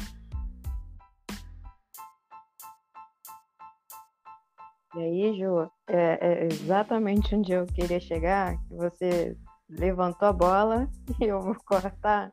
E 4.96 5.00
aí, 5.00 5.38
Ju, 5.38 5.68
é, 5.88 6.18
é 6.20 6.46
exatamente 6.46 7.34
onde 7.34 7.52
eu 7.52 7.66
queria 7.66 7.98
chegar, 7.98 8.56
que 8.68 8.74
você 8.74 9.36
levantou 9.68 10.28
a 10.28 10.32
bola 10.32 10.88
e 11.20 11.24
eu 11.24 11.40
vou 11.40 11.56
cortar. 11.66 12.32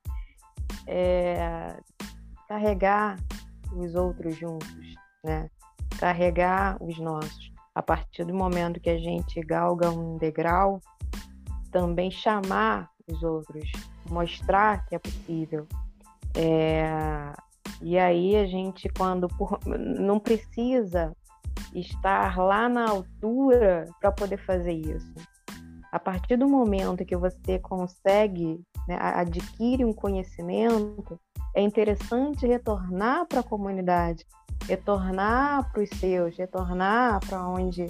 É, 0.87 1.75
carregar 2.51 3.17
os 3.73 3.95
outros 3.95 4.35
juntos, 4.35 4.67
né? 5.23 5.49
Carregar 5.97 6.75
os 6.83 6.99
nossos. 6.99 7.49
A 7.73 7.81
partir 7.81 8.25
do 8.25 8.33
momento 8.33 8.81
que 8.81 8.89
a 8.89 8.97
gente 8.97 9.39
galga 9.39 9.89
um 9.89 10.17
degrau, 10.17 10.81
também 11.71 12.11
chamar 12.11 12.89
os 13.07 13.23
outros, 13.23 13.71
mostrar 14.09 14.85
que 14.85 14.95
é 14.95 14.99
possível. 14.99 15.65
É... 16.35 17.33
E 17.81 17.97
aí 17.97 18.35
a 18.35 18.45
gente, 18.45 18.89
quando 18.97 19.29
não 19.65 20.19
precisa 20.19 21.15
estar 21.73 22.37
lá 22.37 22.67
na 22.67 22.89
altura 22.89 23.85
para 24.01 24.11
poder 24.11 24.37
fazer 24.45 24.73
isso. 24.73 25.13
A 25.89 25.99
partir 25.99 26.35
do 26.35 26.49
momento 26.49 27.05
que 27.05 27.15
você 27.15 27.59
consegue, 27.59 28.61
né, 28.87 28.97
adquire 28.99 29.85
um 29.85 29.93
conhecimento, 29.93 31.17
é 31.53 31.61
interessante 31.61 32.47
retornar 32.47 33.25
para 33.25 33.41
a 33.41 33.43
comunidade, 33.43 34.25
retornar 34.67 35.71
para 35.71 35.83
os 35.83 35.89
seus, 35.89 36.37
retornar 36.37 37.19
para 37.27 37.47
onde 37.47 37.87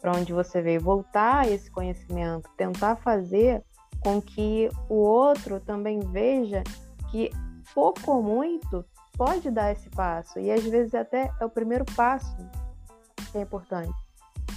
para 0.00 0.18
onde 0.18 0.32
você 0.32 0.60
veio, 0.60 0.80
voltar 0.80 1.48
esse 1.48 1.70
conhecimento, 1.70 2.50
tentar 2.56 2.96
fazer 2.96 3.62
com 4.00 4.20
que 4.20 4.68
o 4.88 4.96
outro 4.96 5.60
também 5.60 6.00
veja 6.00 6.64
que 7.08 7.30
pouco 7.72 8.10
ou 8.10 8.20
muito 8.20 8.84
pode 9.16 9.48
dar 9.48 9.70
esse 9.70 9.88
passo 9.90 10.40
e 10.40 10.50
às 10.50 10.64
vezes 10.64 10.92
até 10.92 11.30
é 11.40 11.44
o 11.44 11.48
primeiro 11.48 11.84
passo 11.94 12.36
que 13.30 13.38
é 13.38 13.42
importante, 13.42 13.94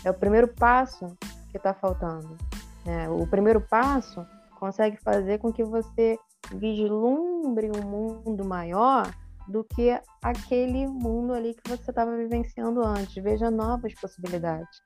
é 0.03 0.09
o 0.09 0.15
primeiro 0.15 0.47
passo 0.47 1.15
que 1.51 1.57
está 1.57 1.74
faltando. 1.74 2.35
Né? 2.83 3.07
O 3.09 3.27
primeiro 3.27 3.62
passo 3.62 4.25
consegue 4.59 4.97
fazer 4.97 5.38
com 5.38 5.53
que 5.53 5.63
você 5.63 6.17
vislumbre 6.53 7.69
um 7.75 7.87
mundo 7.87 8.45
maior 8.45 9.09
do 9.47 9.63
que 9.63 9.99
aquele 10.23 10.87
mundo 10.87 11.33
ali 11.33 11.53
que 11.53 11.69
você 11.69 11.91
estava 11.91 12.15
vivenciando 12.15 12.85
antes. 12.85 13.21
Veja 13.23 13.51
novas 13.51 13.93
possibilidades. 13.93 14.79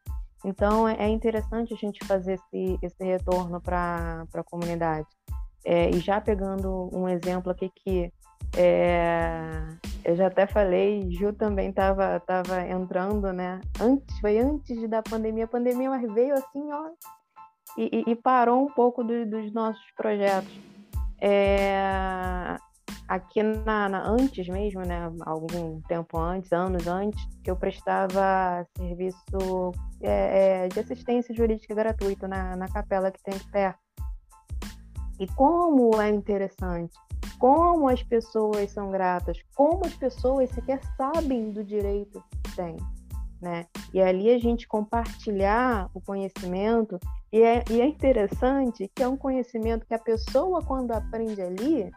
Então, 0.44 0.88
é, 0.88 0.96
é 1.00 1.08
interessante 1.08 1.74
a 1.74 1.78
gente 1.78 2.06
fazer 2.06 2.34
esse, 2.34 2.80
esse 2.82 3.04
retorno 3.04 3.62
para 3.62 4.26
a 4.34 4.44
comunidade. 4.44 5.08
É, 5.66 5.90
e 5.90 6.00
já 6.00 6.22
pegando 6.22 6.90
um 6.94 7.08
exemplo 7.08 7.52
aqui 7.52 7.70
que 7.76 8.12
é, 8.58 9.68
eu 10.06 10.16
já 10.16 10.28
até 10.28 10.48
falei, 10.48 11.12
Ju 11.12 11.34
também 11.34 11.70
estava 11.70 12.20
tava 12.22 12.66
entrando, 12.68 13.32
né? 13.34 13.60
Antes, 13.80 14.20
foi 14.20 14.40
antes 14.40 14.90
da 14.90 15.04
pandemia. 15.04 15.46
A 15.46 15.50
pandemia 15.50 15.90
veio 16.14 16.34
assim, 16.34 16.72
ó, 16.72 16.90
e, 17.78 18.04
e 18.08 18.16
parou 18.16 18.66
um 18.66 18.72
pouco 18.74 19.04
do, 19.04 19.26
dos 19.26 19.54
nossos 19.54 19.84
projetos. 19.96 20.69
É, 21.22 22.56
aqui 23.08 23.42
na, 23.42 23.90
na, 23.90 24.08
antes 24.08 24.48
mesmo, 24.48 24.82
né, 24.82 25.12
algum 25.26 25.82
tempo 25.82 26.18
antes, 26.18 26.52
anos 26.54 26.88
antes, 26.88 27.20
que 27.44 27.50
eu 27.50 27.56
prestava 27.56 28.66
serviço 28.78 29.72
é, 30.02 30.66
é, 30.66 30.68
de 30.68 30.80
assistência 30.80 31.34
jurídica 31.34 31.74
gratuita 31.74 32.28
na, 32.28 32.56
na 32.56 32.68
capela 32.68 33.12
que 33.12 33.22
tem 33.24 33.38
perto. 33.52 33.80
E 35.20 35.28
como 35.34 36.00
é 36.02 36.10
interessante, 36.10 36.94
como 37.40 37.90
as 37.90 38.02
pessoas 38.04 38.72
são 38.72 38.92
gratas, 38.92 39.38
como 39.56 39.86
as 39.86 39.94
pessoas 39.96 40.50
sequer 40.52 40.80
sabem 40.96 41.52
do 41.52 41.64
direito 41.64 42.24
que 42.44 42.56
têm. 42.56 42.78
Né? 43.42 43.66
E 43.94 44.02
ali 44.02 44.30
a 44.30 44.38
gente 44.38 44.68
compartilhar 44.68 45.90
o 45.94 46.02
conhecimento, 46.02 47.00
e 47.32 47.42
é, 47.42 47.64
e 47.70 47.80
é 47.80 47.86
interessante 47.86 48.92
que 48.94 49.02
é 49.02 49.08
um 49.08 49.16
conhecimento 49.16 49.86
que 49.86 49.94
a 49.94 50.00
pessoa, 50.00 50.62
quando 50.62 50.92
aprende 50.92 51.42
ali, 51.42 51.90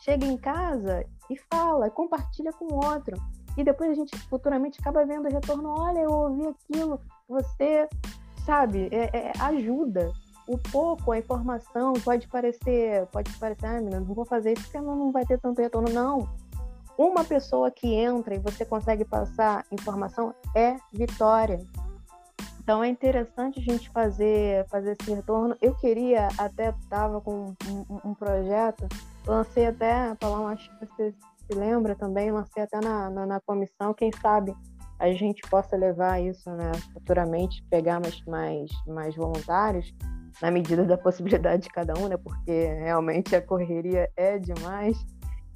chega 0.00 0.26
em 0.26 0.36
casa 0.36 1.04
e 1.30 1.36
fala, 1.52 1.90
compartilha 1.90 2.52
com 2.52 2.66
o 2.66 2.84
outro. 2.84 3.16
E 3.56 3.62
depois 3.62 3.90
a 3.90 3.94
gente 3.94 4.18
futuramente 4.28 4.80
acaba 4.80 5.04
vendo 5.04 5.28
retorno, 5.28 5.74
olha, 5.78 6.00
eu 6.00 6.10
ouvi 6.10 6.46
aquilo, 6.46 7.00
você, 7.28 7.88
sabe, 8.44 8.88
é, 8.90 9.10
é, 9.16 9.32
ajuda. 9.40 10.10
O 10.48 10.58
pouco, 10.58 11.12
a 11.12 11.18
informação 11.18 11.92
pode 12.04 12.26
parecer, 12.28 13.06
pode 13.12 13.32
parecer, 13.38 13.66
ah, 13.66 13.74
menina, 13.74 14.00
não 14.00 14.14
vou 14.14 14.24
fazer 14.24 14.54
isso 14.54 14.64
porque 14.64 14.80
não, 14.80 14.96
não 14.96 15.12
vai 15.12 15.24
ter 15.24 15.38
tanto 15.38 15.62
retorno. 15.62 15.92
Não, 15.92 16.28
uma 16.96 17.24
pessoa 17.24 17.70
que 17.70 17.94
entra 17.94 18.34
e 18.34 18.38
você 18.38 18.64
consegue 18.64 19.04
passar 19.04 19.64
informação 19.70 20.34
é 20.54 20.76
vitória. 20.92 21.58
Então 22.62 22.82
é 22.82 22.88
interessante 22.88 23.58
a 23.58 23.62
gente 23.62 23.90
fazer, 23.90 24.66
fazer 24.68 24.96
esse 25.00 25.12
retorno. 25.12 25.56
Eu 25.60 25.74
queria, 25.74 26.28
até 26.38 26.70
estava 26.70 27.20
com 27.20 27.54
um, 27.68 28.10
um, 28.10 28.14
projeto, 28.14 28.86
lancei 29.26 29.66
até, 29.66 30.14
Paulão, 30.14 30.46
acho 30.46 30.70
que 30.78 30.86
você 30.86 31.12
se 31.50 31.58
lembra 31.58 31.96
também, 31.96 32.30
lancei 32.30 32.62
até 32.62 32.80
na, 32.80 33.10
na, 33.10 33.26
na, 33.26 33.40
comissão, 33.40 33.92
quem 33.92 34.10
sabe 34.20 34.54
a 35.00 35.10
gente 35.12 35.42
possa 35.50 35.76
levar 35.76 36.22
isso 36.22 36.48
né, 36.50 36.70
futuramente, 36.92 37.64
pegar 37.68 37.98
mais, 37.98 38.24
mais, 38.24 38.70
mais 38.86 39.16
voluntários, 39.16 39.92
na 40.40 40.48
medida 40.48 40.84
da 40.84 40.96
possibilidade 40.96 41.64
de 41.64 41.68
cada 41.70 41.94
um, 41.98 42.06
né, 42.06 42.16
porque 42.16 42.66
realmente 42.74 43.34
a 43.34 43.42
correria 43.42 44.08
é 44.16 44.38
demais 44.38 45.04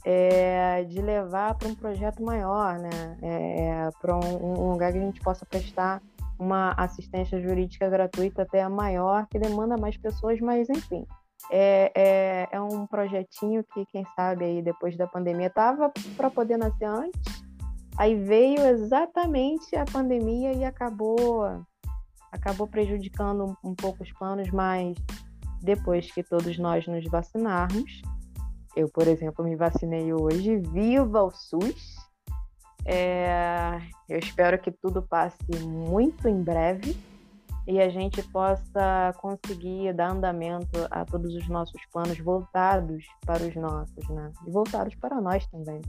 é, 0.08 0.84
de 0.84 1.02
levar 1.02 1.56
para 1.56 1.66
um 1.66 1.74
projeto 1.74 2.22
maior, 2.22 2.78
né? 2.78 3.18
É, 3.20 3.90
para 4.00 4.14
um, 4.14 4.66
um, 4.66 4.70
lugar 4.70 4.92
que 4.92 4.98
a 4.98 5.00
gente 5.00 5.20
possa 5.20 5.44
prestar 5.44 6.00
uma 6.38 6.70
assistência 6.74 7.42
jurídica 7.42 7.90
gratuita 7.90 8.42
até 8.42 8.66
maior, 8.68 9.26
que 9.26 9.36
demanda 9.36 9.76
mais 9.76 9.96
pessoas, 9.96 10.40
mas 10.40 10.70
enfim. 10.70 11.04
É, 11.50 11.92
é, 11.94 12.48
é 12.52 12.60
um 12.60 12.86
projetinho 12.86 13.64
que, 13.74 13.84
quem 13.86 14.06
sabe, 14.14 14.44
aí 14.44 14.62
depois 14.62 14.96
da 14.96 15.08
pandemia 15.08 15.48
estava 15.48 15.92
para 16.16 16.30
poder 16.30 16.56
nascer 16.56 16.86
antes, 16.86 17.20
aí 17.98 18.14
veio 18.14 18.60
exatamente 18.60 19.74
a 19.74 19.84
pandemia 19.84 20.52
e 20.52 20.64
acabou 20.64 21.64
acabou 22.30 22.66
prejudicando 22.68 23.56
um, 23.64 23.70
um 23.70 23.74
pouco 23.74 24.04
os 24.04 24.12
planos, 24.12 24.50
mas 24.50 24.96
depois 25.62 26.12
que 26.12 26.22
todos 26.22 26.58
nós 26.58 26.86
nos 26.86 27.04
vacinarmos, 27.06 28.02
eu, 28.76 28.88
por 28.90 29.08
exemplo, 29.08 29.42
me 29.42 29.56
vacinei 29.56 30.12
hoje. 30.12 30.58
Viva 30.58 31.22
o 31.22 31.30
SUS! 31.30 31.96
É, 32.84 33.80
eu 34.08 34.18
espero 34.18 34.60
que 34.60 34.70
tudo 34.70 35.02
passe 35.02 35.58
muito 35.64 36.28
em 36.28 36.40
breve 36.40 36.96
e 37.66 37.80
a 37.80 37.88
gente 37.88 38.22
possa 38.22 39.12
conseguir 39.18 39.92
dar 39.92 40.12
andamento 40.12 40.86
a 40.88 41.04
todos 41.04 41.34
os 41.34 41.48
nossos 41.48 41.80
planos 41.92 42.16
voltados 42.18 43.04
para 43.24 43.42
os 43.42 43.56
nossos, 43.56 44.08
né? 44.08 44.30
E 44.46 44.50
voltados 44.52 44.94
para 44.94 45.20
nós 45.20 45.44
também. 45.48 45.80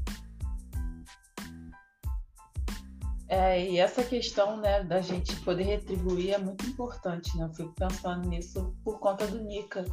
É, 3.30 3.62
e 3.70 3.78
essa 3.78 4.04
questão 4.04 4.58
né, 4.58 4.84
da 4.84 5.02
gente 5.02 5.36
poder 5.42 5.64
retribuir 5.64 6.34
é 6.34 6.38
muito 6.38 6.66
importante, 6.66 7.38
né? 7.38 7.44
Eu 7.44 7.54
fico 7.54 7.74
pensando 7.74 8.28
nisso 8.28 8.74
por 8.84 9.00
conta 9.00 9.28
do 9.28 9.44
NICA, 9.44 9.86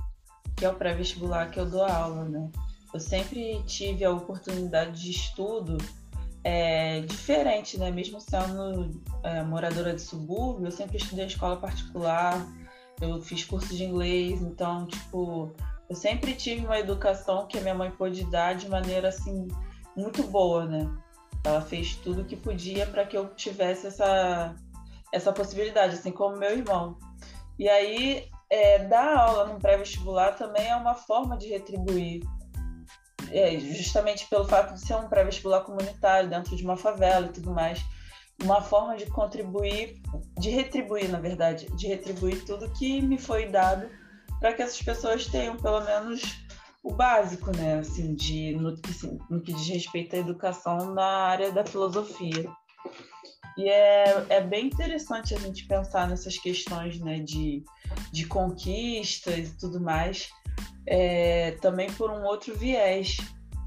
que 0.57 0.65
é 0.65 0.71
o 0.71 0.77
pré-vestibular 0.77 1.51
que 1.51 1.59
eu 1.59 1.69
dou 1.69 1.85
aula, 1.85 2.25
né? 2.25 2.49
Eu 2.95 3.01
sempre 3.01 3.61
tive 3.67 4.05
a 4.05 4.13
oportunidade 4.13 5.03
de 5.03 5.11
estudo 5.11 5.77
é, 6.45 7.01
diferente, 7.01 7.77
né? 7.77 7.91
Mesmo 7.91 8.21
sendo 8.21 9.03
é, 9.25 9.43
moradora 9.43 9.93
de 9.93 10.01
subúrbio, 10.01 10.69
eu 10.69 10.71
sempre 10.71 10.99
estudei 10.99 11.27
escola 11.27 11.57
particular, 11.57 12.47
eu 13.01 13.21
fiz 13.21 13.45
curso 13.45 13.75
de 13.75 13.83
inglês, 13.83 14.41
então, 14.41 14.87
tipo, 14.87 15.53
eu 15.91 15.97
sempre 15.97 16.35
tive 16.35 16.65
uma 16.65 16.79
educação 16.79 17.49
que 17.49 17.59
a 17.59 17.61
minha 17.61 17.75
mãe 17.75 17.91
pôde 17.91 18.31
dar 18.31 18.55
de 18.55 18.69
maneira, 18.69 19.09
assim, 19.09 19.49
muito 19.97 20.23
boa, 20.23 20.65
né? 20.65 20.89
Ela 21.43 21.61
fez 21.61 21.97
tudo 21.97 22.23
o 22.23 22.25
que 22.25 22.37
podia 22.37 22.87
para 22.87 23.05
que 23.05 23.19
eu 23.19 23.35
tivesse 23.35 23.89
essa, 23.89 24.55
essa 25.13 25.33
possibilidade, 25.33 25.95
assim 25.95 26.13
como 26.13 26.37
meu 26.37 26.53
irmão. 26.53 26.97
E 27.59 27.69
aí, 27.69 28.29
é, 28.49 28.85
dar 28.85 29.19
aula 29.19 29.53
no 29.53 29.59
pré-vestibular 29.59 30.37
também 30.37 30.69
é 30.69 30.77
uma 30.77 30.95
forma 30.95 31.37
de 31.37 31.49
retribuir, 31.49 32.23
é, 33.35 33.59
justamente 33.59 34.27
pelo 34.29 34.45
fato 34.45 34.75
de 34.75 34.81
ser 34.81 34.95
um 34.95 35.09
pré-vestibular 35.09 35.63
comunitário 35.63 36.31
dentro 36.31 36.57
de 36.57 36.65
uma 36.65 36.77
favela 36.77 37.27
e 37.27 37.33
tudo 37.33 37.51
mais. 37.51 37.85
Uma 38.43 38.61
forma 38.61 38.97
de 38.97 39.07
contribuir, 39.07 40.01
de 40.39 40.51
retribuir, 40.51 41.09
na 41.09 41.21
verdade, 41.21 41.67
de 41.77 41.87
retribuir 41.87 42.45
tudo 42.45 42.71
que 42.73 43.03
me 43.03 43.19
foi 43.19 43.47
dado 43.49 43.89
para 44.41 44.53
que 44.53 44.63
essas 44.63 44.81
pessoas 44.81 45.27
tenham 45.27 45.57
pelo 45.57 45.81
menos 45.85 46.45
o 46.83 46.93
básico, 46.93 47.51
né? 47.57 47.79
Assim, 47.79 48.15
de, 48.15 48.55
no, 48.57 48.79
assim, 48.89 49.19
no 49.31 49.41
que 49.41 49.53
diz 49.53 49.69
respeito 49.69 50.15
à 50.15 50.19
educação 50.19 50.93
na 50.95 51.05
área 51.05 51.51
da 51.51 51.65
filosofia. 51.65 52.49
E 53.57 53.69
é, 53.69 54.27
é 54.29 54.41
bem 54.41 54.67
interessante 54.67 55.35
a 55.35 55.39
gente 55.39 55.67
pensar 55.67 56.09
nessas 56.09 56.37
questões 56.37 56.99
né, 57.01 57.21
de, 57.21 57.65
de 58.13 58.27
conquistas 58.27 59.49
e 59.49 59.59
tudo 59.59 59.81
mais, 59.81 60.29
é, 60.87 61.53
também 61.61 61.91
por 61.93 62.11
um 62.11 62.25
outro 62.25 62.57
viés. 62.57 63.17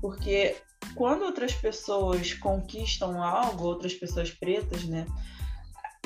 Porque 0.01 0.55
quando 0.95 1.23
outras 1.23 1.53
pessoas 1.53 2.33
conquistam 2.33 3.21
algo, 3.23 3.65
outras 3.65 3.93
pessoas 3.93 4.31
pretas, 4.31 4.83
né? 4.83 5.05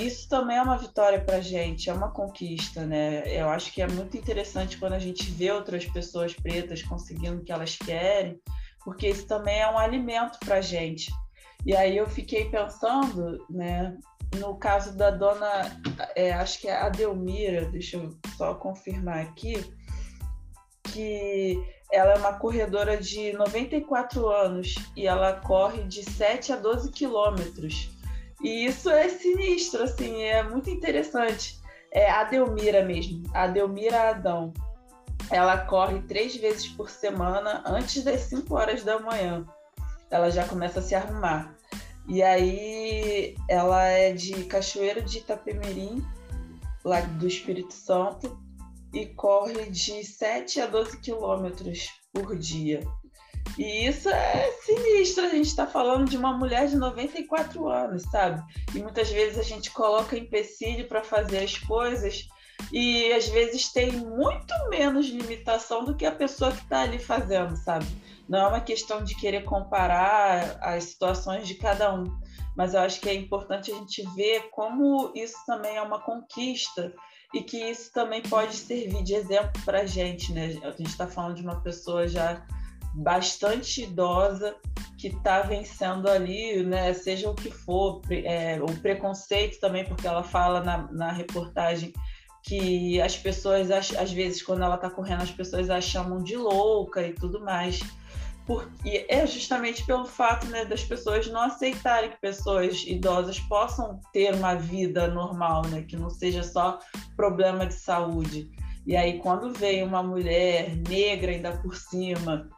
isso 0.02 0.28
também 0.28 0.58
é 0.58 0.62
uma 0.62 0.78
vitória 0.78 1.22
para 1.22 1.38
a 1.38 1.42
gente, 1.42 1.90
é 1.90 1.94
uma 1.94 2.12
conquista, 2.12 2.86
né? 2.86 3.24
Eu 3.28 3.50
acho 3.50 3.72
que 3.72 3.82
é 3.82 3.88
muito 3.88 4.18
interessante 4.18 4.78
quando 4.78 4.94
a 4.94 5.00
gente 5.00 5.30
vê 5.32 5.52
outras 5.52 5.86
pessoas 5.86 6.34
pretas 6.34 6.82
conseguindo 6.82 7.38
o 7.38 7.44
que 7.44 7.52
elas 7.52 7.78
querem, 7.78 8.40
porque 8.84 9.10
isso 9.10 9.28
também 9.28 9.60
é 9.60 9.70
um 9.70 9.78
alimento 9.78 10.40
para 10.40 10.56
a 10.56 10.62
gente. 10.62 11.12
E 11.66 11.76
aí 11.76 11.96
eu 11.96 12.08
fiquei 12.08 12.50
pensando, 12.50 13.46
né? 13.50 13.96
No 14.40 14.56
caso 14.56 14.96
da 14.96 15.12
dona, 15.12 15.82
é, 16.16 16.32
acho 16.32 16.60
que 16.62 16.68
é 16.68 16.76
Adelmira, 16.78 17.66
deixa 17.66 17.98
eu 17.98 18.18
só 18.38 18.56
confirmar 18.56 19.20
aqui, 19.20 19.62
que 20.92 21.62
ela 21.92 22.14
é 22.14 22.18
uma 22.18 22.34
corredora 22.34 22.98
de 22.98 23.34
94 23.34 24.28
anos 24.30 24.76
e 24.96 25.08
ela 25.08 25.34
corre 25.34 25.84
de 25.84 26.04
7 26.04 26.54
a 26.54 26.56
12 26.56 26.92
quilômetros 26.92 27.92
e 28.44 28.66
isso 28.66 28.90
é 28.90 29.08
sinistro, 29.08 29.84
assim, 29.84 30.24
é 30.24 30.42
muito 30.42 30.70
interessante. 30.70 31.60
É 31.92 32.10
a 32.10 32.24
Delmira 32.24 32.84
mesmo, 32.84 33.24
a 33.34 33.48
Delmira 33.48 34.10
Adão. 34.10 34.52
Ela 35.30 35.58
corre 35.58 36.02
três 36.02 36.36
vezes 36.36 36.68
por 36.68 36.90
semana 36.90 37.62
antes 37.66 38.04
das 38.04 38.22
5 38.22 38.54
horas 38.56 38.84
da 38.84 39.00
manhã. 39.00 39.46
Ela 40.10 40.30
já 40.32 40.46
começa 40.48 40.80
a 40.80 40.82
se 40.82 40.96
arrumar. 40.96 41.56
E 42.08 42.24
aí 42.24 43.36
ela 43.48 43.84
é 43.84 44.12
de 44.12 44.44
Cachoeiro 44.46 45.04
de 45.04 45.20
Itapemirim, 45.20 46.04
lá 46.84 47.02
do 47.02 47.28
Espírito 47.28 47.74
Santo, 47.74 48.40
e 48.94 49.06
corre 49.08 49.70
de 49.70 50.04
7 50.04 50.62
a 50.62 50.68
12 50.68 51.00
quilômetros 51.00 51.90
por 52.14 52.38
dia. 52.38 52.82
E 53.58 53.88
isso 53.88 54.10
é 54.10 54.52
sinistro, 54.64 55.26
a 55.26 55.30
gente 55.30 55.48
está 55.48 55.66
falando 55.68 56.10
de 56.10 56.18
uma 56.18 56.34
mulher 56.34 56.68
de 56.68 56.78
94 56.78 57.68
anos, 57.68 58.04
sabe? 58.04 58.42
E 58.74 58.80
muitas 58.80 59.10
vezes 59.10 59.40
a 59.40 59.44
gente 59.44 59.72
coloca 59.72 60.18
empecilho 60.18 60.88
para 60.88 61.04
fazer 61.04 61.40
as 61.40 61.58
coisas 61.58 62.28
e 62.72 63.12
às 63.12 63.28
vezes 63.28 63.72
tem 63.72 63.92
muito 63.92 64.54
menos 64.70 65.08
limitação 65.08 65.84
do 65.84 65.96
que 65.96 66.06
a 66.06 66.12
pessoa 66.12 66.52
que 66.52 66.62
está 66.62 66.82
ali 66.82 67.00
fazendo, 67.00 67.56
sabe? 67.56 67.86
Não 68.30 68.40
é 68.40 68.48
uma 68.48 68.62
questão 68.62 69.04
de 69.04 69.16
querer 69.16 69.44
comparar 69.44 70.58
as 70.62 70.86
situações 70.86 71.48
de 71.48 71.56
cada 71.56 71.94
um, 71.94 72.06
mas 72.56 72.74
eu 72.74 72.82
acho 72.82 73.02
que 73.02 73.10
é 73.10 73.14
importante 73.14 73.72
a 73.72 73.76
gente 73.76 74.04
ver 74.16 74.50
como 74.52 75.12
isso 75.16 75.36
também 75.46 75.76
é 75.76 75.82
uma 75.82 76.00
conquista 76.00 76.94
e 77.34 77.42
que 77.42 77.58
isso 77.58 77.92
também 77.94 78.22
pode 78.22 78.56
servir 78.56 79.04
de 79.04 79.14
exemplo 79.14 79.62
para 79.64 79.82
a 79.82 79.86
gente, 79.86 80.34
né? 80.34 80.58
A 80.64 80.72
gente 80.72 80.88
está 80.90 81.08
falando 81.08 81.36
de 81.36 81.42
uma 81.42 81.62
pessoa 81.62 82.08
já 82.08 82.46
bastante 82.94 83.84
idosa 83.84 84.56
que 84.98 85.08
está 85.08 85.42
vencendo 85.42 86.10
ali, 86.10 86.64
né, 86.64 86.94
seja 86.94 87.30
o 87.30 87.34
que 87.34 87.50
for, 87.50 88.02
é, 88.12 88.62
o 88.62 88.68
preconceito 88.82 89.60
também, 89.60 89.86
porque 89.86 90.06
ela 90.06 90.24
fala 90.24 90.62
na, 90.62 90.92
na 90.92 91.12
reportagem 91.12 91.94
que 92.44 93.00
as 93.02 93.16
pessoas, 93.18 93.70
às 93.72 94.12
vezes, 94.12 94.42
quando 94.42 94.64
ela 94.64 94.76
está 94.76 94.90
correndo, 94.90 95.22
as 95.22 95.32
pessoas 95.32 95.70
a 95.70 95.80
chamam 95.80 96.24
de 96.24 96.36
louca 96.36 97.06
e 97.06 97.14
tudo 97.14 97.40
mais. 97.40 97.80
Por, 98.46 98.70
e 98.84 99.06
é 99.08 99.26
justamente 99.28 99.86
pelo 99.86 100.06
fato 100.06 100.48
né, 100.48 100.66
das 100.66 100.84
pessoas 100.84 101.28
não 101.28 101.42
aceitarem 101.42 102.10
que 102.10 102.20
pessoas 102.20 102.84
idosas 102.88 103.40
possam 103.40 104.00
ter 104.12 104.34
uma 104.34 104.56
vida 104.56 105.08
normal, 105.08 105.62
né, 105.68 105.84
que 105.84 105.96
não 105.96 106.10
seja 106.10 106.44
só 106.44 106.80
problema 107.16 107.66
de 107.68 107.76
saúde. 107.76 108.50
E 108.86 108.96
aí, 108.96 109.20
quando 109.20 109.54
vem 109.54 109.84
uma 109.84 110.02
mulher 110.02 110.76
negra 110.76 111.32
ainda 111.32 111.52
por 111.58 111.76
cima, 111.76 112.50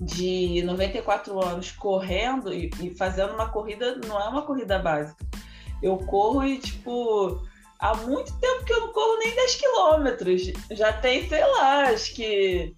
de 0.00 0.62
94 0.64 1.42
anos 1.42 1.70
correndo 1.70 2.52
e, 2.52 2.70
e, 2.82 2.94
fazendo 2.94 3.34
uma 3.34 3.48
corrida, 3.48 3.96
não 4.06 4.20
é 4.20 4.28
uma 4.28 4.42
corrida 4.42 4.78
básica. 4.78 5.24
Eu 5.82 5.98
corro 5.98 6.44
e, 6.44 6.58
tipo, 6.58 7.40
há 7.78 7.96
muito 7.96 8.36
tempo 8.38 8.64
que 8.64 8.72
eu 8.72 8.80
não 8.80 8.92
corro 8.92 9.18
nem 9.18 9.34
10 9.34 9.54
quilômetros. 9.54 10.42
Já 10.72 10.92
tem, 10.92 11.28
sei 11.28 11.44
lá, 11.44 11.84
acho 11.84 12.14
que 12.14 12.76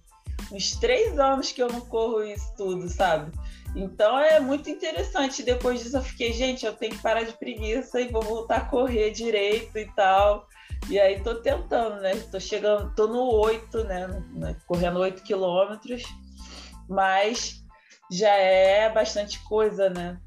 uns 0.51 0.75
três 0.75 1.19
anos 1.19 1.51
que 1.51 1.61
eu 1.61 1.67
não 1.67 1.81
corro 1.81 2.23
isso 2.23 2.53
tudo, 2.57 2.89
sabe? 2.89 3.31
Então 3.75 4.17
é 4.19 4.39
muito 4.39 4.69
interessante. 4.69 5.43
Depois 5.43 5.81
disso 5.81 5.97
eu 5.97 6.01
fiquei, 6.01 6.33
gente, 6.33 6.65
eu 6.65 6.73
tenho 6.73 6.95
que 6.95 7.01
parar 7.01 7.23
de 7.23 7.33
preguiça 7.33 8.01
e 8.01 8.07
vou 8.07 8.21
voltar 8.21 8.57
a 8.57 8.65
correr 8.65 9.11
direito 9.11 9.77
e 9.77 9.85
tal. 9.95 10.47
E 10.89 10.99
aí 10.99 11.21
tô 11.21 11.35
tentando, 11.35 12.01
né? 12.01 12.15
Tô 12.31 12.39
chegando, 12.39 12.93
tô 12.95 13.07
no 13.07 13.21
8, 13.21 13.83
né? 13.83 14.55
Correndo 14.67 14.99
8 14.99 15.21
quilômetros 15.23 16.03
mas 16.89 17.63
já 18.11 18.33
é 18.33 18.91
bastante 18.91 19.39
coisa, 19.43 19.89
né? 19.89 20.19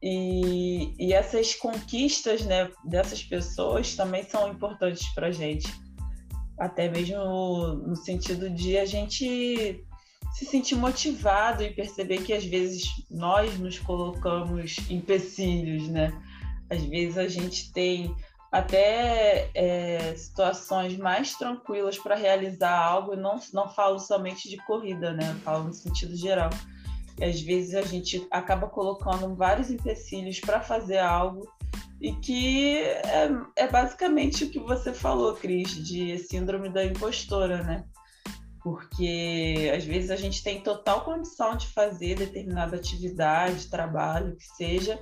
E, 0.00 0.94
e 0.98 1.12
essas 1.12 1.54
conquistas 1.54 2.42
né, 2.42 2.70
dessas 2.84 3.22
pessoas 3.24 3.96
também 3.96 4.22
são 4.22 4.48
importantes 4.48 5.08
para 5.14 5.32
gente, 5.32 5.68
até 6.58 6.88
mesmo 6.88 7.16
no 7.86 7.96
sentido 7.96 8.48
de 8.50 8.78
a 8.78 8.84
gente 8.84 9.84
se 10.32 10.44
sentir 10.44 10.74
motivado 10.74 11.62
e 11.62 11.72
perceber 11.72 12.22
que 12.22 12.32
às 12.32 12.44
vezes 12.44 12.84
nós 13.10 13.58
nos 13.58 13.78
colocamos 13.78 14.76
empecilhos, 14.90 15.88
né? 15.88 16.12
Às 16.68 16.82
vezes 16.82 17.16
a 17.16 17.28
gente 17.28 17.72
tem 17.72 18.14
até 18.50 19.50
é, 19.54 20.14
situações 20.16 20.96
mais 20.96 21.34
tranquilas 21.34 21.98
para 21.98 22.14
realizar 22.14 22.76
algo, 22.76 23.14
e 23.14 23.16
não, 23.16 23.40
não 23.52 23.68
falo 23.68 23.98
somente 23.98 24.48
de 24.48 24.56
corrida, 24.58 25.12
né? 25.12 25.30
Eu 25.30 25.40
falo 25.40 25.64
no 25.64 25.72
sentido 25.72 26.14
geral. 26.16 26.50
E 27.18 27.24
às 27.24 27.40
vezes 27.40 27.74
a 27.74 27.82
gente 27.82 28.26
acaba 28.30 28.68
colocando 28.68 29.34
vários 29.34 29.70
empecilhos 29.70 30.38
para 30.40 30.60
fazer 30.60 30.98
algo 30.98 31.48
e 32.00 32.12
que 32.12 32.78
é, 32.78 33.30
é, 33.56 33.68
basicamente 33.68 34.44
o 34.44 34.50
que 34.50 34.58
você 34.58 34.92
falou, 34.92 35.34
Cris, 35.34 35.70
de 35.70 36.18
síndrome 36.18 36.68
da 36.68 36.84
impostora, 36.84 37.62
né? 37.62 37.84
Porque 38.62 39.70
às 39.74 39.84
vezes 39.84 40.10
a 40.10 40.16
gente 40.16 40.42
tem 40.42 40.60
total 40.60 41.04
condição 41.04 41.56
de 41.56 41.68
fazer 41.68 42.16
determinada 42.16 42.76
atividade, 42.76 43.70
trabalho, 43.70 44.36
que 44.36 44.46
seja, 44.56 45.00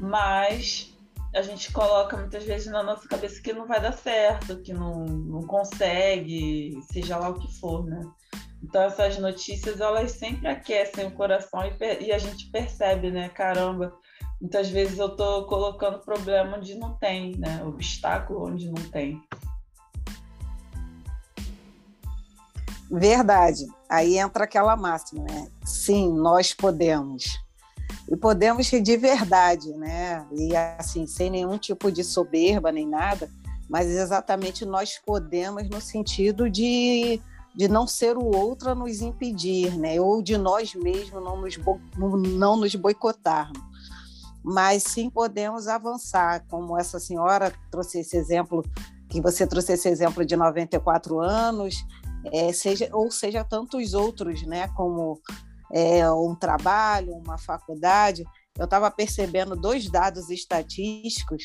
mas 0.00 0.94
a 1.34 1.42
gente 1.42 1.72
coloca 1.72 2.16
muitas 2.16 2.44
vezes 2.44 2.68
na 2.68 2.82
nossa 2.82 3.08
cabeça 3.08 3.42
que 3.42 3.52
não 3.52 3.66
vai 3.66 3.80
dar 3.80 3.92
certo, 3.92 4.62
que 4.62 4.72
não, 4.72 5.04
não 5.04 5.42
consegue, 5.42 6.78
seja 6.90 7.18
lá 7.18 7.30
o 7.30 7.38
que 7.38 7.58
for, 7.58 7.84
né? 7.84 8.00
Então 8.62 8.82
essas 8.82 9.18
notícias 9.18 9.80
elas 9.80 10.12
sempre 10.12 10.48
aquecem 10.48 11.06
o 11.06 11.12
coração 11.12 11.60
e, 11.64 12.06
e 12.06 12.12
a 12.12 12.18
gente 12.18 12.50
percebe, 12.50 13.10
né? 13.10 13.28
Caramba, 13.28 13.92
muitas 14.40 14.68
vezes 14.68 14.98
eu 14.98 15.10
tô 15.16 15.44
colocando 15.44 15.98
problema 15.98 16.56
onde 16.56 16.74
não 16.74 16.94
tem, 16.94 17.36
né? 17.36 17.62
Obstáculo 17.64 18.46
onde 18.46 18.68
não 18.68 18.82
tem. 18.90 19.22
Verdade. 22.90 23.66
Aí 23.88 24.18
entra 24.18 24.44
aquela 24.44 24.76
máxima, 24.76 25.24
né? 25.24 25.48
Sim, 25.64 26.12
nós 26.12 26.54
podemos 26.54 27.38
e 28.10 28.16
podemos 28.16 28.66
de 28.66 28.96
verdade, 28.96 29.72
né? 29.74 30.26
E 30.32 30.56
assim, 30.56 31.06
sem 31.06 31.30
nenhum 31.30 31.58
tipo 31.58 31.92
de 31.92 32.02
soberba 32.02 32.72
nem 32.72 32.88
nada, 32.88 33.30
mas 33.68 33.86
exatamente 33.86 34.64
nós 34.64 34.98
podemos 35.04 35.68
no 35.68 35.80
sentido 35.80 36.48
de, 36.48 37.20
de 37.54 37.68
não 37.68 37.86
ser 37.86 38.16
o 38.16 38.24
outro 38.24 38.70
a 38.70 38.74
nos 38.74 39.02
impedir, 39.02 39.76
né? 39.76 40.00
Ou 40.00 40.22
de 40.22 40.38
nós 40.38 40.74
mesmos 40.74 41.22
não 41.22 41.38
nos, 41.38 41.58
não 42.38 42.56
nos 42.56 42.74
boicotarmos. 42.74 43.67
Mas 44.42 44.82
sim 44.84 45.10
podemos 45.10 45.68
avançar, 45.68 46.44
como 46.48 46.78
essa 46.78 46.98
senhora 46.98 47.52
trouxe 47.70 48.00
esse 48.00 48.16
exemplo, 48.16 48.62
que 49.08 49.20
você 49.20 49.46
trouxe 49.46 49.72
esse 49.72 49.88
exemplo 49.88 50.24
de 50.24 50.36
94 50.36 51.20
anos, 51.20 51.74
é, 52.32 52.52
seja, 52.52 52.88
ou 52.92 53.10
seja, 53.10 53.44
tantos 53.44 53.94
outros, 53.94 54.42
né? 54.46 54.68
Como 54.68 55.20
é, 55.72 56.10
um 56.10 56.34
trabalho, 56.34 57.12
uma 57.14 57.38
faculdade, 57.38 58.24
eu 58.58 58.64
estava 58.64 58.90
percebendo 58.90 59.54
dois 59.54 59.88
dados 59.88 60.28
estatísticos 60.30 61.44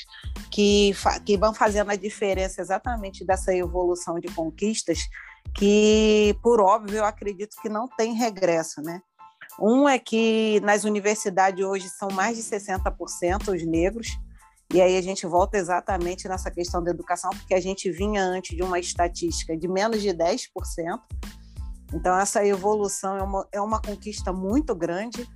que, 0.50 0.92
que 1.26 1.38
vão 1.38 1.54
fazendo 1.54 1.92
a 1.92 1.96
diferença 1.96 2.60
exatamente 2.60 3.24
dessa 3.24 3.56
evolução 3.56 4.20
de 4.20 4.28
conquistas, 4.34 5.00
que, 5.56 6.36
por 6.42 6.60
óbvio, 6.60 6.98
eu 6.98 7.06
acredito 7.06 7.56
que 7.62 7.70
não 7.70 7.88
tem 7.88 8.14
regresso, 8.14 8.82
né? 8.82 9.00
Um 9.60 9.88
é 9.88 10.00
que 10.00 10.60
nas 10.62 10.84
universidades 10.84 11.64
hoje 11.64 11.90
são 11.90 12.10
mais 12.10 12.38
de 12.38 12.44
60% 12.44 13.54
os 13.54 13.66
negros, 13.66 14.08
e 14.74 14.82
aí 14.82 14.98
a 14.98 15.02
gente 15.02 15.28
volta 15.28 15.58
exatamente 15.58 16.28
nessa 16.28 16.50
questão 16.50 16.84
da 16.84 16.92
educação, 16.92 17.30
porque 17.32 17.54
a 17.54 17.62
gente 17.62 17.92
vinha 17.92 18.24
antes 18.24 18.56
de 18.56 18.64
uma 18.64 18.80
estatística 18.80 19.56
de 19.56 19.68
menos 19.68 20.02
de 20.02 20.10
10%. 20.10 20.48
Então, 21.94 22.18
essa 22.18 22.44
evolução 22.44 23.18
é 23.18 23.22
uma, 23.22 23.48
é 23.52 23.62
uma 23.62 23.80
conquista 23.80 24.34
muito 24.34 24.74
grande 24.74 25.30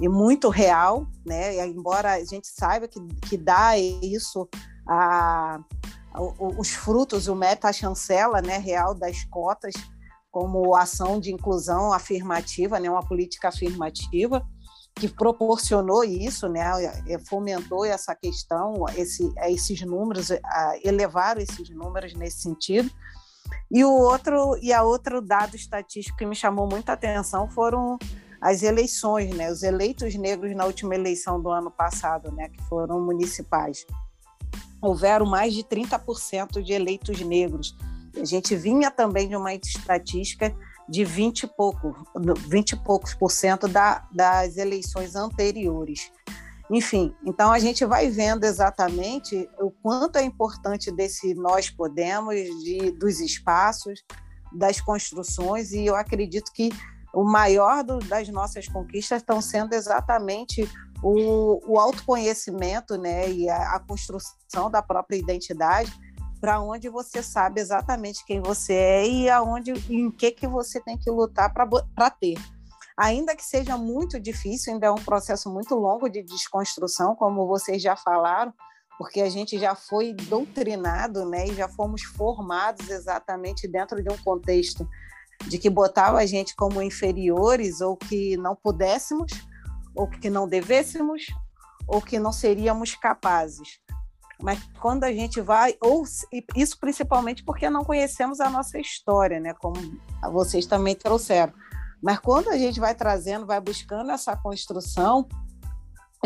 e 0.00 0.08
muito 0.08 0.48
real, 0.48 1.06
né? 1.24 1.54
E 1.54 1.60
embora 1.70 2.14
a 2.14 2.24
gente 2.24 2.48
saiba 2.48 2.88
que, 2.88 2.98
que 3.28 3.36
dá 3.36 3.78
isso 3.78 4.48
a, 4.88 5.60
a 6.12 6.22
os 6.58 6.70
frutos, 6.70 7.28
o 7.28 7.36
meta 7.36 7.72
chancela 7.72 8.42
né, 8.42 8.58
real 8.58 8.92
das 8.92 9.22
cotas, 9.24 9.74
como 10.30 10.76
ação 10.76 11.18
de 11.18 11.32
inclusão 11.32 11.92
afirmativa, 11.92 12.78
né, 12.78 12.88
uma 12.88 13.06
política 13.06 13.48
afirmativa, 13.48 14.46
que 14.94 15.08
proporcionou 15.08 16.04
isso, 16.04 16.48
né, 16.48 16.62
é, 17.08 17.18
fomentou 17.18 17.84
essa 17.84 18.14
questão, 18.14 18.84
esse, 18.96 19.32
esses 19.48 19.80
números, 19.82 20.28
elevaram 20.84 21.40
esses 21.40 21.70
números 21.70 22.14
nesse 22.14 22.42
sentido. 22.42 22.90
E 23.70 23.84
o 23.84 23.90
outro 23.90 24.56
e 24.60 24.72
a 24.72 24.82
outro 24.82 25.20
dado 25.20 25.56
estatístico 25.56 26.18
que 26.18 26.26
me 26.26 26.34
chamou 26.34 26.68
muita 26.68 26.92
atenção 26.92 27.48
foram 27.48 27.98
as 28.40 28.62
eleições, 28.62 29.34
né, 29.34 29.50
os 29.50 29.62
eleitos 29.62 30.14
negros 30.14 30.54
na 30.56 30.64
última 30.64 30.94
eleição 30.94 31.40
do 31.40 31.50
ano 31.50 31.70
passado, 31.70 32.32
né, 32.32 32.48
que 32.48 32.62
foram 32.64 33.00
municipais. 33.00 33.86
Houveram 34.80 35.26
mais 35.26 35.52
de 35.52 35.62
30% 35.62 36.62
de 36.62 36.72
eleitos 36.72 37.20
negros. 37.20 37.76
A 38.16 38.24
gente 38.24 38.56
vinha 38.56 38.90
também 38.90 39.28
de 39.28 39.36
uma 39.36 39.54
estatística 39.54 40.54
de 40.88 41.04
20 41.04 41.42
e, 41.42 41.46
pouco, 41.46 41.94
20 42.48 42.72
e 42.72 42.76
poucos 42.76 43.14
por 43.14 43.30
cento 43.30 43.68
da, 43.68 44.06
das 44.12 44.56
eleições 44.56 45.14
anteriores. 45.14 46.10
Enfim, 46.70 47.14
então 47.26 47.52
a 47.52 47.58
gente 47.58 47.84
vai 47.84 48.08
vendo 48.08 48.44
exatamente 48.44 49.48
o 49.58 49.70
quanto 49.70 50.16
é 50.16 50.22
importante 50.22 50.90
desse 50.90 51.34
nós 51.34 51.68
podemos, 51.68 52.34
de, 52.62 52.92
dos 52.92 53.20
espaços, 53.20 54.04
das 54.52 54.80
construções, 54.80 55.72
e 55.72 55.86
eu 55.86 55.96
acredito 55.96 56.52
que 56.52 56.70
o 57.12 57.24
maior 57.24 57.82
do, 57.82 57.98
das 57.98 58.28
nossas 58.28 58.68
conquistas 58.68 59.20
estão 59.20 59.40
sendo 59.40 59.72
exatamente 59.72 60.68
o, 61.02 61.60
o 61.72 61.78
autoconhecimento 61.78 62.96
né, 62.96 63.30
e 63.30 63.48
a, 63.48 63.74
a 63.74 63.80
construção 63.80 64.70
da 64.70 64.82
própria 64.82 65.16
identidade, 65.16 65.92
para 66.40 66.60
onde 66.60 66.88
você 66.88 67.22
sabe 67.22 67.60
exatamente 67.60 68.24
quem 68.24 68.40
você 68.40 68.72
é 68.72 69.08
e 69.08 69.28
aonde 69.28 69.72
em 69.92 70.10
que 70.10 70.30
que 70.30 70.46
você 70.46 70.80
tem 70.80 70.96
que 70.96 71.10
lutar 71.10 71.52
para 71.52 72.10
ter. 72.10 72.34
Ainda 72.96 73.36
que 73.36 73.44
seja 73.44 73.76
muito 73.76 74.18
difícil, 74.18 74.72
ainda 74.72 74.86
é 74.86 74.90
um 74.90 75.02
processo 75.02 75.50
muito 75.50 75.74
longo 75.74 76.08
de 76.08 76.22
desconstrução, 76.22 77.14
como 77.14 77.46
vocês 77.46 77.80
já 77.80 77.96
falaram, 77.96 78.52
porque 78.98 79.20
a 79.20 79.30
gente 79.30 79.58
já 79.58 79.74
foi 79.74 80.12
doutrinado, 80.12 81.24
né, 81.24 81.46
e 81.46 81.54
já 81.54 81.68
fomos 81.68 82.02
formados 82.02 82.90
exatamente 82.90 83.66
dentro 83.66 84.02
de 84.02 84.10
um 84.10 84.18
contexto 84.18 84.86
de 85.46 85.56
que 85.56 85.70
botava 85.70 86.18
a 86.18 86.26
gente 86.26 86.54
como 86.54 86.82
inferiores 86.82 87.80
ou 87.80 87.96
que 87.96 88.36
não 88.36 88.54
pudéssemos, 88.54 89.32
ou 89.94 90.06
que 90.06 90.28
não 90.28 90.46
devêssemos, 90.46 91.26
ou 91.88 92.00
que 92.00 92.18
não 92.18 92.32
seríamos 92.32 92.94
capazes. 92.94 93.80
Mas 94.42 94.60
quando 94.80 95.04
a 95.04 95.12
gente 95.12 95.40
vai, 95.40 95.76
ou 95.80 96.04
isso 96.56 96.78
principalmente 96.78 97.44
porque 97.44 97.68
não 97.68 97.84
conhecemos 97.84 98.40
a 98.40 98.48
nossa 98.48 98.78
história, 98.78 99.38
né? 99.38 99.54
Como 99.54 99.74
vocês 100.32 100.66
também 100.66 100.94
trouxeram. 100.94 101.52
Mas 102.02 102.18
quando 102.18 102.48
a 102.48 102.56
gente 102.56 102.80
vai 102.80 102.94
trazendo, 102.94 103.46
vai 103.46 103.60
buscando 103.60 104.10
essa 104.10 104.36
construção 104.36 105.28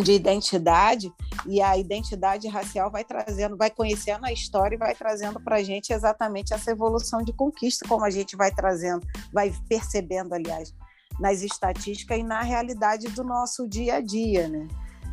de 0.02 0.12
identidade 0.12 1.12
e 1.46 1.60
a 1.60 1.76
identidade 1.76 2.48
racial 2.48 2.90
vai 2.90 3.04
trazendo, 3.04 3.56
vai 3.56 3.70
conhecendo 3.70 4.24
a 4.24 4.32
história 4.32 4.74
e 4.74 4.78
vai 4.78 4.94
trazendo 4.94 5.40
para 5.40 5.56
a 5.56 5.62
gente 5.62 5.92
exatamente 5.92 6.52
essa 6.52 6.70
evolução 6.70 7.22
de 7.22 7.32
conquista, 7.32 7.86
como 7.88 8.04
a 8.04 8.10
gente 8.10 8.36
vai 8.36 8.50
trazendo, 8.50 9.06
vai 9.32 9.54
percebendo, 9.68 10.34
aliás, 10.34 10.74
nas 11.20 11.42
estatísticas 11.42 12.18
e 12.18 12.22
na 12.24 12.42
realidade 12.42 13.06
do 13.08 13.22
nosso 13.22 13.68
dia 13.68 13.96
a 13.96 14.00
dia, 14.00 14.48
né? 14.48 14.66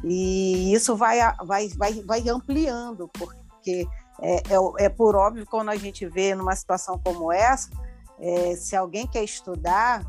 E 0.03 0.73
isso 0.73 0.95
vai, 0.95 1.19
vai, 1.43 1.67
vai, 1.69 1.93
vai 2.01 2.29
ampliando, 2.29 3.09
porque 3.09 3.87
é, 4.21 4.35
é, 4.35 4.85
é 4.85 4.89
por 4.89 5.15
óbvio, 5.15 5.45
quando 5.45 5.69
a 5.69 5.75
gente 5.75 6.07
vê 6.07 6.33
numa 6.35 6.55
situação 6.55 6.99
como 7.03 7.31
essa, 7.31 7.69
é, 8.19 8.55
se 8.55 8.75
alguém 8.75 9.07
quer 9.07 9.23
estudar, 9.23 10.03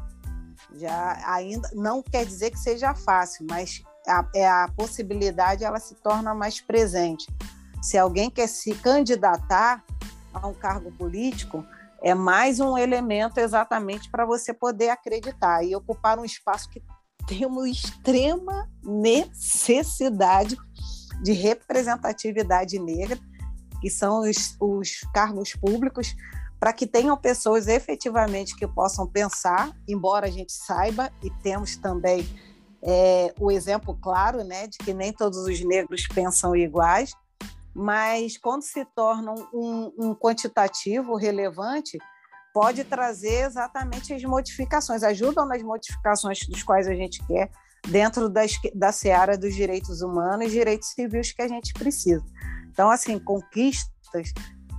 já 0.74 1.18
ainda 1.26 1.68
não 1.74 2.02
quer 2.02 2.24
dizer 2.24 2.50
que 2.50 2.58
seja 2.58 2.94
fácil, 2.94 3.46
mas 3.48 3.82
a, 4.06 4.24
é 4.34 4.48
a 4.48 4.68
possibilidade 4.76 5.64
ela 5.64 5.78
se 5.78 5.94
torna 5.96 6.34
mais 6.34 6.60
presente. 6.60 7.26
Se 7.82 7.98
alguém 7.98 8.30
quer 8.30 8.48
se 8.48 8.74
candidatar 8.74 9.82
a 10.32 10.46
um 10.46 10.54
cargo 10.54 10.92
político, 10.92 11.64
é 12.00 12.14
mais 12.14 12.60
um 12.60 12.76
elemento 12.76 13.38
exatamente 13.38 14.10
para 14.10 14.24
você 14.24 14.52
poder 14.52 14.90
acreditar 14.90 15.64
e 15.64 15.74
ocupar 15.74 16.18
um 16.18 16.24
espaço 16.24 16.68
que 16.68 16.82
temos 17.32 17.66
extrema 17.66 18.68
necessidade 18.82 20.56
de 21.22 21.32
representatividade 21.32 22.78
negra, 22.78 23.18
que 23.80 23.88
são 23.88 24.20
os, 24.20 24.56
os 24.60 25.00
cargos 25.14 25.54
públicos, 25.54 26.14
para 26.60 26.72
que 26.72 26.86
tenham 26.86 27.16
pessoas 27.16 27.66
efetivamente 27.66 28.54
que 28.54 28.66
possam 28.68 29.06
pensar, 29.06 29.72
embora 29.88 30.26
a 30.26 30.30
gente 30.30 30.52
saiba, 30.52 31.10
e 31.22 31.30
temos 31.42 31.76
também 31.76 32.28
é, 32.82 33.34
o 33.40 33.50
exemplo 33.50 33.96
claro 34.00 34.44
né, 34.44 34.66
de 34.66 34.78
que 34.78 34.92
nem 34.92 35.12
todos 35.12 35.38
os 35.38 35.60
negros 35.64 36.06
pensam 36.06 36.54
iguais, 36.54 37.12
mas 37.74 38.36
quando 38.36 38.62
se 38.62 38.84
tornam 38.94 39.34
um, 39.52 39.92
um 39.98 40.14
quantitativo 40.14 41.16
relevante, 41.16 41.98
pode 42.52 42.84
trazer 42.84 43.46
exatamente 43.46 44.12
as 44.12 44.22
modificações, 44.22 45.02
ajudam 45.02 45.46
nas 45.46 45.62
modificações 45.62 46.40
dos 46.46 46.62
quais 46.62 46.86
a 46.86 46.94
gente 46.94 47.24
quer, 47.26 47.50
dentro 47.88 48.28
das, 48.28 48.52
da 48.74 48.92
seara 48.92 49.36
dos 49.36 49.54
direitos 49.54 50.02
humanos 50.02 50.46
e 50.46 50.50
direitos 50.50 50.90
civis 50.90 51.32
que 51.32 51.42
a 51.42 51.48
gente 51.48 51.72
precisa. 51.72 52.24
Então, 52.70 52.90
assim, 52.90 53.18
conquistas 53.18 54.32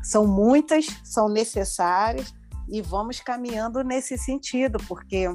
são 0.03 0.25
muitas, 0.25 0.85
são 1.03 1.27
necessárias 1.29 2.33
e 2.69 2.81
vamos 2.81 3.19
caminhando 3.19 3.83
nesse 3.83 4.17
sentido, 4.17 4.77
porque 4.87 5.27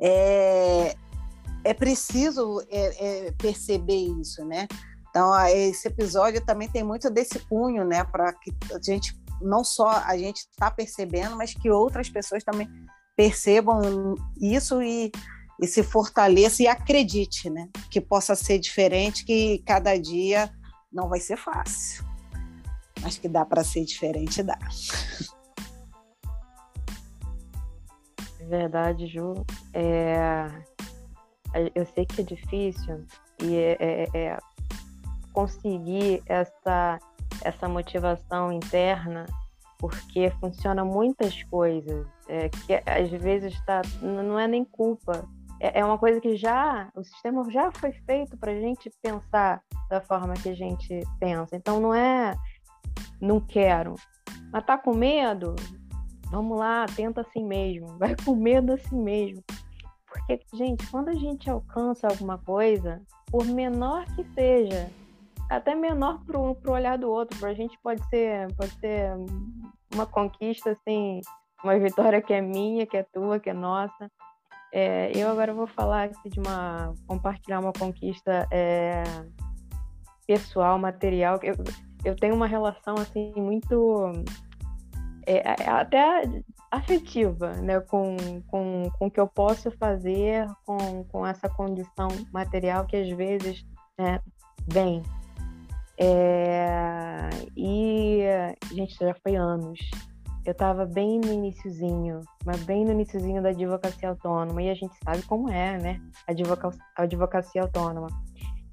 é, 0.00 0.96
é 1.64 1.74
preciso 1.74 2.60
é, 2.68 3.26
é 3.28 3.32
perceber 3.32 4.08
isso, 4.20 4.44
né? 4.44 4.66
Então, 5.10 5.30
esse 5.48 5.88
episódio 5.88 6.44
também 6.44 6.68
tem 6.68 6.82
muito 6.82 7.10
desse 7.10 7.38
cunho, 7.40 7.84
né, 7.84 8.02
para 8.02 8.32
que 8.32 8.50
a 8.74 8.80
gente 8.82 9.14
não 9.42 9.64
só 9.64 9.88
a 9.88 10.16
gente 10.16 10.38
está 10.38 10.70
percebendo, 10.70 11.36
mas 11.36 11.54
que 11.54 11.70
outras 11.70 12.08
pessoas 12.08 12.42
também 12.44 12.68
percebam 13.16 14.14
isso 14.40 14.82
e, 14.82 15.12
e 15.60 15.66
se 15.66 15.82
fortaleça 15.82 16.62
e 16.62 16.66
acredite, 16.66 17.50
né? 17.50 17.68
Que 17.90 18.00
possa 18.00 18.34
ser 18.34 18.58
diferente, 18.58 19.24
que 19.24 19.58
cada 19.66 19.96
dia 19.96 20.50
não 20.92 21.08
vai 21.08 21.20
ser 21.20 21.36
fácil, 21.36 22.04
mas 23.00 23.18
que 23.18 23.28
dá 23.28 23.44
para 23.44 23.64
ser 23.64 23.84
diferente, 23.84 24.42
dá. 24.42 24.58
É 28.40 28.44
verdade, 28.44 29.06
Ju. 29.06 29.34
É... 29.72 30.46
Eu 31.74 31.84
sei 31.94 32.06
que 32.06 32.22
é 32.22 32.24
difícil 32.24 33.04
e 33.42 33.56
é, 33.56 33.76
é, 33.78 34.08
é 34.14 34.38
conseguir 35.32 36.22
essa 36.26 36.98
essa 37.44 37.68
motivação 37.68 38.52
interna, 38.52 39.26
porque 39.78 40.30
funciona 40.40 40.84
muitas 40.84 41.42
coisas, 41.44 42.06
é, 42.28 42.48
que 42.48 42.74
às 42.86 43.10
vezes 43.10 43.60
tá, 43.64 43.82
não 44.00 44.38
é 44.38 44.46
nem 44.46 44.64
culpa, 44.64 45.28
é, 45.62 45.78
é 45.78 45.84
uma 45.84 45.96
coisa 45.96 46.20
que 46.20 46.36
já, 46.36 46.90
o 46.94 47.04
sistema 47.04 47.48
já 47.50 47.70
foi 47.70 47.92
feito 47.92 48.36
para 48.36 48.50
a 48.50 48.60
gente 48.60 48.90
pensar 49.00 49.62
da 49.88 50.00
forma 50.00 50.34
que 50.34 50.48
a 50.48 50.54
gente 50.54 51.00
pensa. 51.20 51.54
Então 51.54 51.80
não 51.80 51.94
é 51.94 52.34
não 53.20 53.40
quero, 53.40 53.94
mas 54.52 54.64
tá 54.64 54.76
com 54.76 54.92
medo? 54.92 55.54
Vamos 56.30 56.58
lá, 56.58 56.86
tenta 56.96 57.20
assim 57.20 57.44
mesmo, 57.44 57.86
vai 57.98 58.16
com 58.24 58.34
medo 58.34 58.72
assim 58.72 59.00
mesmo. 59.00 59.44
Porque, 60.06 60.40
gente, 60.52 60.86
quando 60.90 61.08
a 61.08 61.14
gente 61.14 61.48
alcança 61.48 62.08
alguma 62.08 62.36
coisa, 62.38 63.00
por 63.30 63.46
menor 63.46 64.04
que 64.14 64.24
seja, 64.34 64.90
até 65.56 65.74
menor 65.74 66.24
pro, 66.24 66.54
pro 66.56 66.72
olhar 66.72 66.98
do 66.98 67.10
outro. 67.10 67.38
Pra 67.38 67.54
gente 67.54 67.78
pode 67.82 68.02
ser, 68.08 68.52
pode 68.56 68.72
ser 68.80 69.12
uma 69.92 70.06
conquista, 70.06 70.70
assim, 70.70 71.20
uma 71.62 71.78
vitória 71.78 72.20
que 72.20 72.32
é 72.32 72.40
minha, 72.40 72.86
que 72.86 72.96
é 72.96 73.02
tua, 73.02 73.38
que 73.38 73.50
é 73.50 73.54
nossa. 73.54 74.10
É, 74.72 75.12
eu 75.14 75.28
agora 75.30 75.52
vou 75.52 75.66
falar 75.66 76.08
de 76.08 76.40
uma. 76.40 76.94
compartilhar 77.06 77.60
uma 77.60 77.72
conquista 77.72 78.48
é, 78.50 79.02
pessoal, 80.26 80.78
material. 80.78 81.38
Eu, 81.42 81.54
eu 82.04 82.16
tenho 82.16 82.34
uma 82.34 82.46
relação 82.46 82.94
assim 82.94 83.32
muito. 83.36 84.12
É 85.24 85.70
até 85.70 86.22
afetiva 86.68 87.52
né, 87.52 87.78
com, 87.80 88.16
com, 88.48 88.90
com 88.98 89.06
o 89.06 89.10
que 89.10 89.20
eu 89.20 89.28
posso 89.28 89.70
fazer 89.72 90.48
com, 90.64 91.04
com 91.04 91.24
essa 91.24 91.48
condição 91.48 92.08
material 92.32 92.86
que 92.86 92.96
às 92.96 93.08
vezes 93.10 93.64
né, 93.96 94.18
vem. 94.66 95.02
É, 95.98 97.28
e, 97.56 98.22
gente, 98.72 98.96
já 98.98 99.14
foi 99.22 99.36
anos 99.36 99.78
eu 100.44 100.52
estava 100.52 100.84
bem 100.84 101.20
no 101.20 101.32
iníciozinho, 101.32 102.20
mas 102.44 102.62
bem 102.64 102.84
no 102.84 102.90
iníciozinho 102.90 103.40
da 103.40 103.50
advocacia 103.50 104.08
autônoma, 104.08 104.60
e 104.60 104.70
a 104.70 104.74
gente 104.74 104.94
sabe 105.04 105.22
como 105.22 105.48
é, 105.48 105.78
né? 105.78 106.00
A 106.26 106.32
advocacia, 106.32 106.82
advocacia 106.96 107.62
autônoma. 107.62 108.08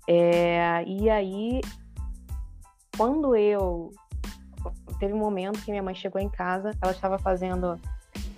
É, 0.08 0.84
e 0.86 1.10
aí, 1.10 1.62
quando 2.97 3.36
eu. 3.36 3.91
Teve 4.99 5.13
um 5.13 5.19
momento 5.19 5.62
que 5.62 5.71
minha 5.71 5.84
mãe 5.84 5.95
chegou 5.95 6.19
em 6.19 6.29
casa, 6.29 6.71
ela 6.82 6.91
estava 6.91 7.19
fazendo. 7.19 7.79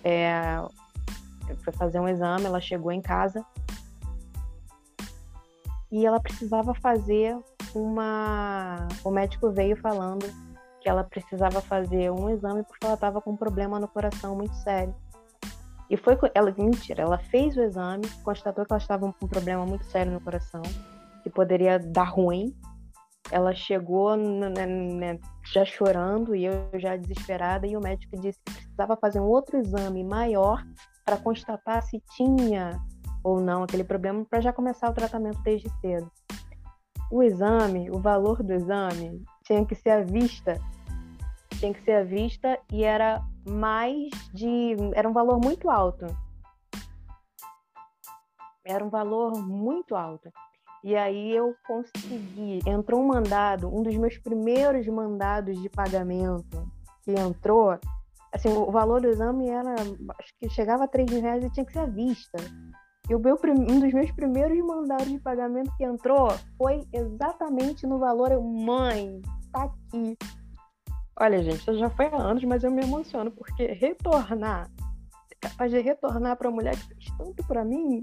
É, 0.04 0.58
fazer 1.74 2.00
um 2.00 2.08
exame, 2.08 2.46
ela 2.46 2.60
chegou 2.62 2.92
em 2.92 3.02
casa 3.02 3.46
e 5.92 6.06
ela 6.06 6.20
precisava 6.20 6.74
fazer 6.74 7.38
uma. 7.76 8.88
O 9.04 9.12
médico 9.12 9.52
veio 9.52 9.76
falando 9.78 10.26
que 10.82 10.90
ela 10.90 11.04
precisava 11.04 11.62
fazer 11.62 12.12
um 12.12 12.30
exame 12.30 12.64
porque 12.64 12.86
ela 12.86 12.96
estava 12.96 13.22
com 13.22 13.32
um 13.32 13.38
problema 13.38 13.80
no 13.80 13.88
coração 13.88 14.36
muito 14.36 14.56
sério. 14.56 14.94
E 15.90 15.98
foi 15.98 16.18
ela 16.34 16.54
mentira, 16.58 17.04
ela 17.04 17.18
fez 17.18 17.56
o 17.58 17.62
exame, 17.62 18.08
constatou 18.24 18.66
que 18.66 18.72
ela 18.72 18.82
estava 18.82 19.12
com 19.12 19.26
um 19.26 19.30
problema 19.30 19.66
muito 19.66 19.84
sério 19.86 20.12
no 20.12 20.22
coração, 20.22 20.62
que 21.22 21.30
poderia 21.30 21.78
dar 21.78 22.10
ruim. 22.10 22.56
Ela 23.30 23.54
chegou 23.54 24.16
né, 24.16 25.20
já 25.54 25.64
chorando 25.66 26.36
e 26.36 26.46
eu 26.46 26.70
já 26.76 26.96
desesperada 26.96 27.68
e 27.68 27.78
o 27.78 27.82
médico 27.82 28.20
disse 28.20 28.40
que 28.46 28.54
precisava 28.54 28.98
fazer 28.98 29.20
um 29.20 29.26
outro 29.26 29.58
exame 29.58 30.04
maior 30.04 30.64
para 31.06 31.18
constatar 31.18 31.84
se 31.84 32.02
tinha 32.16 32.80
ou 33.24 33.40
não 33.40 33.64
aquele 33.64 33.84
problema 33.84 34.26
para 34.26 34.42
já 34.42 34.52
começar 34.52 34.90
o 34.90 34.94
tratamento 34.94 35.42
desde 35.44 35.70
cedo. 35.82 36.10
O 37.12 37.22
exame, 37.22 37.92
o 37.92 38.00
valor 38.00 38.42
do 38.42 38.54
exame 38.54 39.22
tinha 39.44 39.66
que 39.66 39.76
ser 39.76 39.90
à 39.90 40.02
vista. 40.02 40.58
Tinha 41.60 41.74
que 41.74 41.84
ser 41.84 41.92
à 41.92 42.04
vista 42.06 42.58
e 42.72 42.86
era 42.86 43.22
mais 43.46 44.10
de. 44.34 44.76
Era 44.96 45.10
um 45.10 45.12
valor 45.12 45.38
muito 45.44 45.70
alto. 45.70 46.06
Era 48.66 48.84
um 48.84 48.90
valor 48.90 49.34
muito 49.46 49.94
alto. 49.94 50.32
E 50.84 50.96
aí 50.96 51.36
eu 51.36 51.54
consegui. 51.68 52.60
Entrou 52.66 53.02
um 53.02 53.08
mandado, 53.08 53.68
um 53.68 53.84
dos 53.84 53.96
meus 53.98 54.18
primeiros 54.18 54.88
mandados 54.88 55.62
de 55.62 55.70
pagamento 55.70 56.72
que 57.04 57.12
entrou. 57.12 57.78
Assim, 58.32 58.50
o 58.50 58.72
valor 58.72 59.02
do 59.02 59.10
exame 59.10 59.50
era. 59.50 59.76
Acho 59.76 60.34
que 60.40 60.50
chegava 60.50 60.86
a 60.86 60.88
3 60.88 61.12
mil 61.12 61.22
reais 61.22 61.44
e 61.44 61.50
tinha 61.50 61.66
que 61.66 61.74
ser 61.74 61.80
à 61.80 61.86
vista. 61.86 62.38
E 63.10 63.16
o 63.16 63.20
meu, 63.20 63.38
um 63.70 63.80
dos 63.80 63.94
meus 63.94 64.12
primeiros 64.12 64.58
mandados 64.66 65.08
de 65.08 65.20
pagamento 65.20 65.72
que 65.76 65.84
entrou 65.84 66.30
foi 66.58 66.88
exatamente 66.94 67.86
no 67.86 68.00
valor. 68.00 68.32
Eu, 68.32 68.42
mãe, 68.42 69.22
tá 69.52 69.64
aqui. 69.64 70.18
Olha, 71.20 71.44
gente, 71.44 71.60
isso 71.60 71.78
já 71.78 71.90
foi 71.90 72.06
há 72.06 72.16
anos, 72.16 72.44
mas 72.44 72.64
eu 72.64 72.72
me 72.72 72.84
emociono, 72.84 73.32
porque 73.32 73.66
retornar, 73.68 74.70
capaz 75.40 75.72
de 75.72 75.80
retornar 75.80 76.38
para 76.38 76.50
a 76.50 76.52
mulher 76.52 76.76
que 76.76 76.88
fez 76.88 77.06
tanto 77.18 77.46
para 77.46 77.66
mim, 77.66 78.02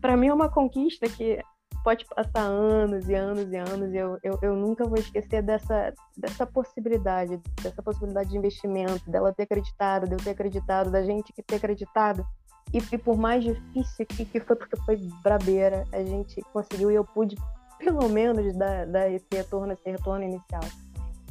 para 0.00 0.16
mim 0.16 0.28
é 0.28 0.34
uma 0.34 0.48
conquista 0.48 1.08
que 1.08 1.38
pode 1.84 2.04
passar 2.06 2.42
anos 2.42 3.08
e 3.08 3.14
anos 3.14 3.52
e 3.52 3.56
anos 3.56 3.92
e 3.92 3.96
eu, 3.96 4.18
eu, 4.22 4.38
eu 4.42 4.56
nunca 4.56 4.84
vou 4.84 4.98
esquecer 4.98 5.42
dessa, 5.42 5.92
dessa 6.16 6.46
possibilidade, 6.46 7.40
dessa 7.60 7.82
possibilidade 7.82 8.30
de 8.30 8.38
investimento, 8.38 9.10
dela 9.10 9.32
ter 9.32 9.44
acreditado, 9.44 10.06
de 10.06 10.12
eu 10.12 10.18
ter 10.18 10.30
acreditado, 10.30 10.90
da 10.90 11.02
gente 11.02 11.32
que 11.32 11.42
ter 11.42 11.56
acreditado. 11.56 12.24
E, 12.72 12.78
e 12.94 12.98
por 12.98 13.16
mais 13.16 13.44
difícil 13.44 14.06
que, 14.06 14.24
que 14.24 14.40
foi, 14.40 14.56
porque 14.56 14.76
foi 14.84 14.96
brabeira, 15.22 15.84
a 15.92 16.02
gente 16.02 16.40
conseguiu 16.52 16.90
e 16.90 16.94
eu 16.94 17.04
pude 17.04 17.36
pelo 17.78 18.08
menos 18.08 18.54
dar, 18.54 18.86
dar 18.86 19.10
esse 19.10 19.26
retorno, 19.32 19.72
esse 19.72 19.90
retorno 19.90 20.24
inicial. 20.24 20.62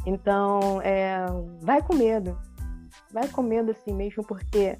Então, 0.05 0.81
é, 0.81 1.25
vai 1.61 1.81
com 1.81 1.95
medo. 1.95 2.37
Vai 3.11 3.27
com 3.27 3.41
medo 3.41 3.71
assim 3.71 3.93
mesmo, 3.93 4.23
porque 4.23 4.77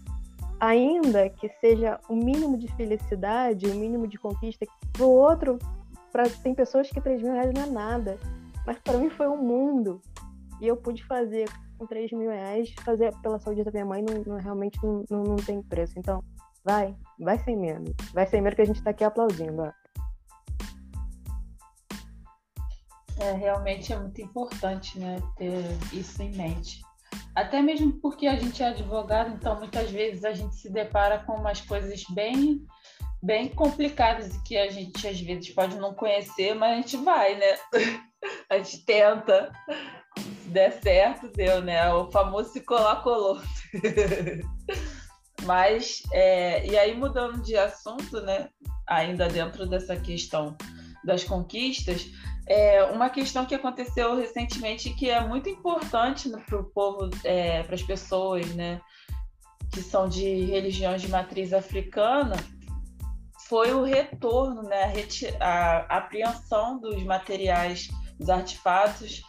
ainda 0.60 1.30
que 1.30 1.50
seja 1.60 2.00
o 2.10 2.16
mínimo 2.16 2.58
de 2.58 2.68
felicidade, 2.76 3.68
o 3.68 3.76
mínimo 3.76 4.08
de 4.08 4.18
conquista, 4.18 4.66
para 4.92 5.06
o 5.06 5.10
outro, 5.10 5.58
pra, 6.12 6.24
tem 6.44 6.54
pessoas 6.54 6.90
que 6.90 7.02
3 7.02 7.22
mil 7.22 7.34
reais 7.34 7.52
não 7.54 7.64
é 7.64 7.66
nada. 7.68 8.18
Mas 8.66 8.78
para 8.80 8.98
mim 8.98 9.10
foi 9.10 9.28
um 9.28 9.38
mundo. 9.38 10.02
E 10.60 10.68
eu 10.68 10.78
pude 10.78 11.04
fazer 11.06 11.50
com 11.78 11.88
3 11.88 12.12
mil 12.12 12.30
reais, 12.30 12.72
fazer 12.84 13.12
pela 13.24 13.40
saúde 13.40 13.64
da 13.64 13.72
minha 13.72 13.86
mãe, 13.86 14.04
não, 14.04 14.22
não 14.24 14.38
realmente 14.40 14.78
não, 14.84 15.04
não, 15.10 15.24
não, 15.24 15.36
tem 15.38 15.62
preço. 15.64 15.98
Então, 15.98 16.24
vai, 16.64 16.96
vai 17.20 17.38
sem 17.40 17.58
medo. 17.58 17.96
Vai 18.14 18.26
sem 18.28 18.42
medo 18.42 18.56
que 18.56 18.62
a 18.62 18.66
gente 18.66 18.78
está 18.78 18.92
aqui 18.92 19.04
aplaudindo. 19.04 19.64
Ó. 19.64 19.72
É, 23.20 23.34
realmente 23.34 23.94
é 23.94 24.00
muito 24.00 24.22
importante 24.22 24.98
né, 25.00 25.18
ter 25.38 25.64
isso 25.94 26.22
em 26.24 26.32
mente. 26.36 26.82
Até 27.36 27.62
mesmo 27.62 27.94
porque 28.02 28.28
a 28.28 28.36
gente 28.36 28.62
é 28.62 28.68
advogado, 28.68 29.34
então 29.34 29.58
muitas 29.58 29.90
vezes 29.92 30.24
a 30.26 30.34
gente 30.34 30.56
se 30.56 30.70
depara 30.70 31.20
com 31.20 31.34
umas 31.34 31.62
coisas 31.62 32.04
bem, 32.10 32.66
bem 33.22 33.50
complicadas 33.50 34.36
e 34.36 34.44
que 34.44 34.58
a 34.58 34.70
gente 34.70 35.08
às 35.08 35.20
vezes 35.22 35.54
pode 35.54 35.78
não 35.78 35.94
conhecer, 35.94 36.56
mas 36.56 36.72
a 36.72 36.76
gente 36.76 36.98
vai, 36.98 37.36
né? 37.36 37.56
A 38.52 38.58
gente 38.58 38.86
tenta. 38.86 39.52
Se 40.44 40.50
der 40.50 40.74
certo, 40.74 41.28
deu, 41.30 41.60
né? 41.64 41.92
O 41.92 42.12
famoso 42.12 42.52
se 42.52 42.62
colar, 42.62 43.02
colou. 43.02 43.42
Mas, 45.44 46.04
é, 46.12 46.66
e 46.66 46.78
aí 46.78 46.96
mudando 46.96 47.42
de 47.42 47.58
assunto, 47.58 48.22
né? 48.22 48.50
Ainda 48.88 49.28
dentro 49.28 49.66
dessa 49.66 49.96
questão 49.96 50.56
das 51.04 51.24
conquistas, 51.24 52.08
é 52.48 52.84
uma 52.84 53.10
questão 53.10 53.46
que 53.46 53.56
aconteceu 53.56 54.16
recentemente 54.16 54.90
que 54.92 55.10
é 55.10 55.26
muito 55.26 55.50
importante 55.50 56.30
para 56.46 56.60
o 56.60 56.64
povo, 56.64 57.10
é, 57.24 57.64
para 57.64 57.76
as 57.76 57.82
pessoas, 57.82 58.46
né, 58.56 58.82
que 59.72 59.82
são 59.82 60.08
de 60.08 60.46
religiões 60.46 61.02
de 61.02 61.08
matriz 61.08 61.54
africana, 61.54 62.36
foi 63.48 63.74
o 63.74 63.84
retorno, 63.84 64.64
né, 64.64 64.94
a, 65.40 65.96
a 65.96 65.98
apreensão 65.98 66.80
dos 66.80 67.02
materiais, 67.04 67.90
dos 68.20 68.30
artefatos 68.30 69.22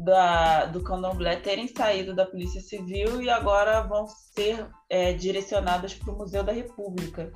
da, 0.00 0.64
do 0.64 0.82
candomblé 0.82 1.36
terem 1.36 1.68
saído 1.68 2.14
da 2.14 2.24
Polícia 2.24 2.60
Civil 2.60 3.20
e 3.20 3.28
agora 3.28 3.82
vão 3.82 4.06
ser 4.06 4.66
é, 4.88 5.12
direcionadas 5.12 5.94
para 5.94 6.12
o 6.12 6.16
Museu 6.16 6.42
da 6.42 6.52
República. 6.52 7.30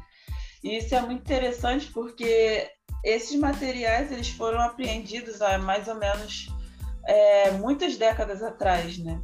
E 0.63 0.79
isso 0.79 0.95
é 0.95 1.01
muito 1.03 1.21
interessante 1.21 1.91
porque 1.93 2.71
esses 3.05 3.39
materiais 3.39 4.11
eles 4.11 4.31
foram 4.31 4.61
apreendidos 4.61 5.43
há 5.43 5.59
mais 5.59 5.89
ou 5.89 5.97
menos 5.97 6.49
é, 7.07 7.51
muitas 7.51 7.99
décadas 7.99 8.43
atrás, 8.43 8.97
né? 8.97 9.21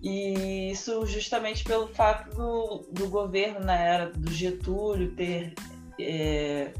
E 0.00 0.70
isso 0.70 1.04
justamente 1.06 1.64
pelo 1.64 1.88
fato 1.88 2.30
do, 2.36 2.88
do 2.92 3.08
governo 3.08 3.58
na 3.58 3.74
era 3.76 4.10
do 4.10 4.30
Getúlio 4.30 5.16
ter, 5.16 5.54
é, 5.98 6.72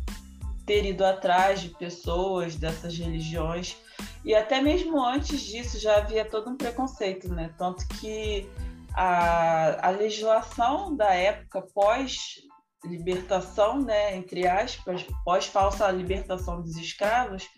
ter 0.65 0.85
ido 0.85 1.05
atrás 1.05 1.61
de 1.61 1.71
pessoas 1.71 2.55
dessas 2.55 2.97
religiões. 2.97 3.77
E 4.25 4.35
até 4.35 4.61
mesmo 4.61 5.05
antes 5.05 5.41
disso 5.43 5.79
já 5.79 5.99
havia 5.99 6.25
todo 6.25 6.51
um 6.51 6.57
preconceito, 6.57 7.29
né? 7.29 7.53
Tanto 7.59 7.87
que 7.89 8.49
a, 8.95 9.89
a 9.89 9.91
legislação 9.91 10.97
da 10.97 11.13
época 11.13 11.63
pós 11.75 12.37
libertação, 12.85 13.81
né, 13.81 14.15
entre 14.15 14.47
aspas, 14.47 15.07
pós 15.25 15.47
falsa 15.47 15.91
libertação 15.91 16.61
dos 16.61 16.77
escravos, 16.77 17.49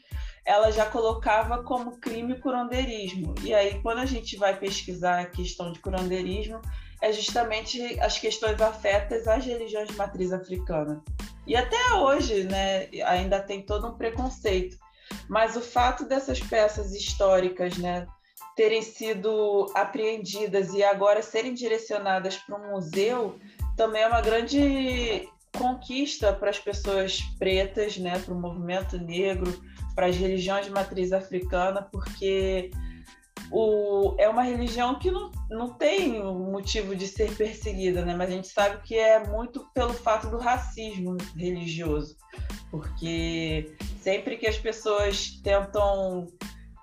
ela 0.45 0.71
já 0.71 0.87
colocava 0.87 1.65
como 1.65 1.99
crime 1.99 2.39
curandeirismo. 2.39 3.35
E 3.43 3.53
aí, 3.53 3.83
quando 3.83 3.99
a 3.99 4.07
gente 4.07 4.37
vai 4.37 4.57
pesquisar 4.57 5.21
a 5.21 5.27
questão 5.27 5.73
de 5.73 5.81
curandeirismo, 5.81 6.61
é 7.03 7.13
justamente 7.13 7.99
as 8.01 8.19
questões 8.19 8.61
afetas 8.61 9.27
às 9.27 9.45
religiões 9.45 9.89
de 9.89 9.97
matriz 9.97 10.33
africana. 10.33 11.03
E 11.47 11.57
até 11.57 11.95
hoje, 11.95 12.45
né, 12.45 12.89
ainda 13.05 13.41
tem 13.41 13.63
todo 13.63 13.89
um 13.89 13.97
preconceito. 13.97 14.79
Mas 15.29 15.57
o 15.57 15.61
fato 15.61 16.05
dessas 16.07 16.41
peças 16.41 16.93
históricas, 16.95 17.77
né, 17.79 18.07
terem 18.57 18.83
sido 18.83 19.71
apreendidas 19.75 20.73
e 20.73 20.83
agora 20.83 21.23
serem 21.23 21.55
direcionadas 21.55 22.37
para 22.37 22.57
um 22.57 22.71
museu, 22.73 23.39
também 23.77 24.03
é 24.03 24.07
uma 24.07 24.21
grande 24.21 25.29
conquista 25.57 26.33
para 26.33 26.51
as 26.51 26.59
pessoas 26.59 27.21
pretas, 27.39 27.97
né, 27.97 28.19
para 28.19 28.35
o 28.35 28.41
movimento 28.41 28.99
negro, 28.99 29.53
para 29.95 30.07
as 30.07 30.17
religiões 30.17 30.67
de 30.67 30.73
matriz 30.73 31.13
africana, 31.13 31.83
porque 31.91 32.71
o, 33.51 34.15
é 34.19 34.29
uma 34.29 34.43
religião 34.43 34.99
que 34.99 35.11
não, 35.11 35.31
não 35.51 35.73
tem 35.75 36.23
motivo 36.23 36.95
de 36.95 37.07
ser 37.07 37.35
perseguida, 37.37 38.05
né? 38.05 38.15
Mas 38.15 38.31
a 38.31 38.33
gente 38.33 38.49
sabe 38.49 38.83
que 38.83 38.97
é 38.97 39.25
muito 39.27 39.67
pelo 39.73 39.93
fato 39.93 40.29
do 40.29 40.39
racismo 40.39 41.17
religioso, 41.37 42.17
porque 42.77 43.75
sempre 44.01 44.37
que 44.37 44.47
as 44.47 44.59
pessoas 44.59 45.41
tentam 45.43 46.27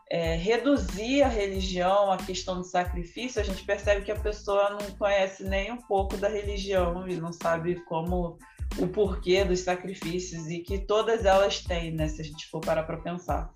é, 0.09 0.35
reduzir 0.35 1.21
a 1.21 1.27
religião 1.27 2.11
à 2.11 2.17
questão 2.17 2.57
do 2.57 2.63
sacrifício, 2.63 3.39
a 3.39 3.43
gente 3.43 3.63
percebe 3.63 4.03
que 4.03 4.11
a 4.11 4.19
pessoa 4.19 4.71
não 4.71 4.91
conhece 4.97 5.43
nem 5.43 5.71
um 5.71 5.77
pouco 5.77 6.17
da 6.17 6.27
religião 6.27 7.07
e 7.07 7.15
não 7.15 7.31
sabe 7.31 7.75
como 7.85 8.37
o 8.79 8.87
porquê 8.87 9.43
dos 9.43 9.59
sacrifícios 9.59 10.49
e 10.49 10.59
que 10.59 10.79
todas 10.79 11.25
elas 11.25 11.61
têm, 11.61 11.91
né? 11.91 12.07
Se 12.07 12.21
a 12.21 12.25
gente 12.25 12.47
for 12.47 12.59
parar 12.59 12.83
para 12.83 12.97
pensar. 12.97 13.51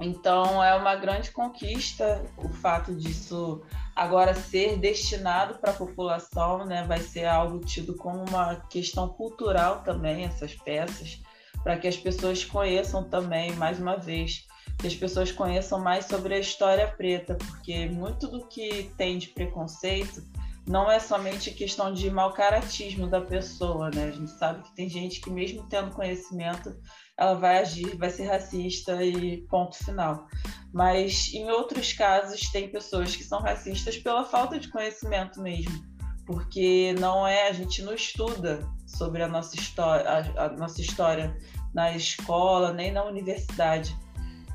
Então 0.00 0.62
é 0.62 0.74
uma 0.74 0.96
grande 0.96 1.30
conquista 1.30 2.24
o 2.36 2.48
fato 2.48 2.92
disso 2.92 3.62
agora 3.94 4.34
ser 4.34 4.78
destinado 4.78 5.58
para 5.58 5.70
a 5.70 5.74
população, 5.74 6.64
né? 6.64 6.84
Vai 6.84 7.00
ser 7.00 7.26
algo 7.26 7.60
tido 7.60 7.94
como 7.94 8.24
uma 8.28 8.56
questão 8.68 9.08
cultural 9.08 9.82
também 9.82 10.24
essas 10.24 10.54
peças, 10.54 11.20
para 11.62 11.78
que 11.78 11.86
as 11.86 11.96
pessoas 11.96 12.44
conheçam 12.44 13.04
também 13.04 13.52
mais 13.52 13.78
uma 13.78 13.96
vez, 13.96 14.46
que 14.78 14.86
as 14.86 14.94
pessoas 14.94 15.30
conheçam 15.30 15.78
mais 15.78 16.06
sobre 16.06 16.34
a 16.34 16.38
história 16.38 16.88
preta, 16.88 17.34
porque 17.34 17.86
muito 17.86 18.26
do 18.28 18.46
que 18.46 18.90
tem 18.96 19.18
de 19.18 19.28
preconceito 19.28 20.22
não 20.66 20.90
é 20.90 20.98
somente 20.98 21.50
questão 21.50 21.92
de 21.92 22.10
mau 22.10 22.32
caratismo 22.32 23.06
da 23.06 23.20
pessoa, 23.20 23.90
né? 23.90 24.04
A 24.04 24.10
gente 24.10 24.30
sabe 24.30 24.62
que 24.62 24.74
tem 24.74 24.88
gente 24.88 25.20
que 25.20 25.30
mesmo 25.30 25.66
tendo 25.68 25.94
conhecimento 25.94 26.74
ela 27.16 27.34
vai 27.34 27.58
agir, 27.58 27.96
vai 27.96 28.10
ser 28.10 28.24
racista 28.24 29.02
e 29.02 29.42
ponto 29.48 29.76
final. 29.76 30.26
Mas 30.72 31.32
em 31.32 31.48
outros 31.50 31.92
casos 31.92 32.50
tem 32.50 32.68
pessoas 32.68 33.14
que 33.14 33.22
são 33.22 33.40
racistas 33.40 33.96
pela 33.96 34.24
falta 34.24 34.58
de 34.58 34.68
conhecimento 34.68 35.40
mesmo, 35.40 35.84
porque 36.26 36.94
não 36.98 37.26
é 37.26 37.48
a 37.48 37.52
gente 37.52 37.82
não 37.82 37.94
estuda 37.94 38.66
sobre 38.86 39.22
a 39.22 39.28
nossa 39.28 39.54
história, 39.56 40.08
a, 40.08 40.44
a 40.46 40.48
nossa 40.50 40.80
história 40.80 41.36
na 41.72 41.94
escola 41.94 42.72
nem 42.72 42.92
na 42.92 43.04
universidade. 43.04 43.96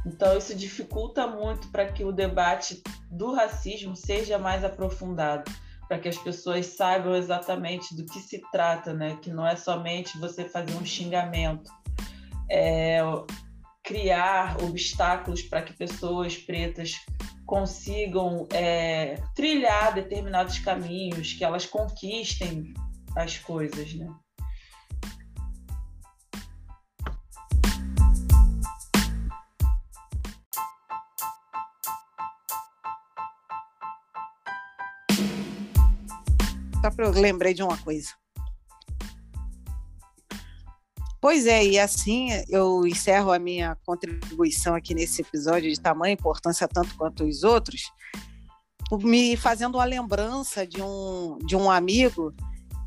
Então 0.05 0.37
isso 0.37 0.55
dificulta 0.55 1.27
muito 1.27 1.67
para 1.69 1.91
que 1.91 2.03
o 2.03 2.11
debate 2.11 2.81
do 3.11 3.33
racismo 3.33 3.95
seja 3.95 4.37
mais 4.37 4.63
aprofundado, 4.63 5.51
para 5.87 5.99
que 5.99 6.07
as 6.07 6.17
pessoas 6.17 6.65
saibam 6.67 7.15
exatamente 7.15 7.95
do 7.95 8.05
que 8.05 8.19
se 8.19 8.41
trata, 8.51 8.93
né? 8.93 9.17
Que 9.21 9.29
não 9.29 9.45
é 9.45 9.55
somente 9.55 10.17
você 10.17 10.47
fazer 10.47 10.73
um 10.75 10.85
xingamento, 10.85 11.69
é, 12.49 12.99
criar 13.83 14.61
obstáculos 14.63 15.41
para 15.41 15.61
que 15.61 15.73
pessoas 15.73 16.37
pretas 16.37 16.95
consigam 17.45 18.47
é, 18.53 19.15
trilhar 19.35 19.93
determinados 19.93 20.59
caminhos, 20.59 21.33
que 21.33 21.43
elas 21.43 21.65
conquistem 21.65 22.73
as 23.15 23.37
coisas, 23.39 23.93
né? 23.95 24.07
Só 36.81 36.91
para 36.91 37.05
eu 37.05 37.11
lembrei 37.11 37.53
de 37.53 37.61
uma 37.61 37.77
coisa. 37.77 38.09
Pois 41.29 41.45
é, 41.45 41.63
e 41.63 41.77
assim 41.77 42.29
eu 42.49 42.87
encerro 42.87 43.31
a 43.31 43.37
minha 43.37 43.77
contribuição 43.85 44.73
aqui 44.73 44.95
nesse 44.95 45.21
episódio 45.21 45.69
de 45.69 45.79
tamanha 45.79 46.15
importância 46.15 46.67
tanto 46.67 46.97
quanto 46.97 47.23
os 47.23 47.43
outros, 47.43 47.91
me 49.03 49.37
fazendo 49.37 49.75
uma 49.75 49.85
lembrança 49.85 50.65
de 50.65 50.81
um, 50.81 51.37
de 51.45 51.55
um 51.55 51.69
amigo 51.69 52.33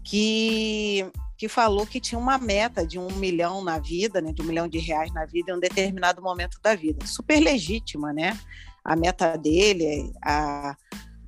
que, 0.04 1.08
que 1.38 1.46
falou 1.48 1.86
que 1.86 2.00
tinha 2.00 2.18
uma 2.18 2.36
meta 2.36 2.84
de 2.84 2.98
um 2.98 3.12
milhão 3.12 3.62
na 3.62 3.78
vida, 3.78 4.20
né, 4.20 4.32
de 4.32 4.42
um 4.42 4.46
milhão 4.46 4.66
de 4.66 4.80
reais 4.80 5.12
na 5.12 5.24
vida 5.24 5.52
em 5.52 5.54
um 5.54 5.60
determinado 5.60 6.20
momento 6.20 6.58
da 6.60 6.74
vida. 6.74 7.06
Super 7.06 7.38
legítima, 7.38 8.12
né? 8.12 8.36
A 8.84 8.96
meta 8.96 9.38
dele, 9.38 10.12
a, 10.20 10.76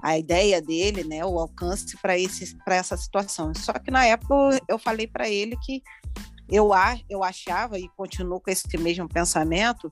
a 0.02 0.18
ideia 0.18 0.60
dele, 0.60 1.04
né, 1.04 1.24
o 1.24 1.38
alcance 1.38 1.96
para 1.96 2.16
essa 2.74 2.96
situação. 2.96 3.54
Só 3.54 3.72
que 3.74 3.92
na 3.92 4.04
época 4.04 4.34
eu 4.66 4.80
falei 4.80 5.06
para 5.06 5.28
ele 5.28 5.56
que 5.64 5.80
eu, 6.48 6.70
eu 7.08 7.24
achava 7.24 7.78
e 7.78 7.88
continuo 7.96 8.40
com 8.40 8.50
esse 8.50 8.76
mesmo 8.78 9.08
pensamento 9.08 9.90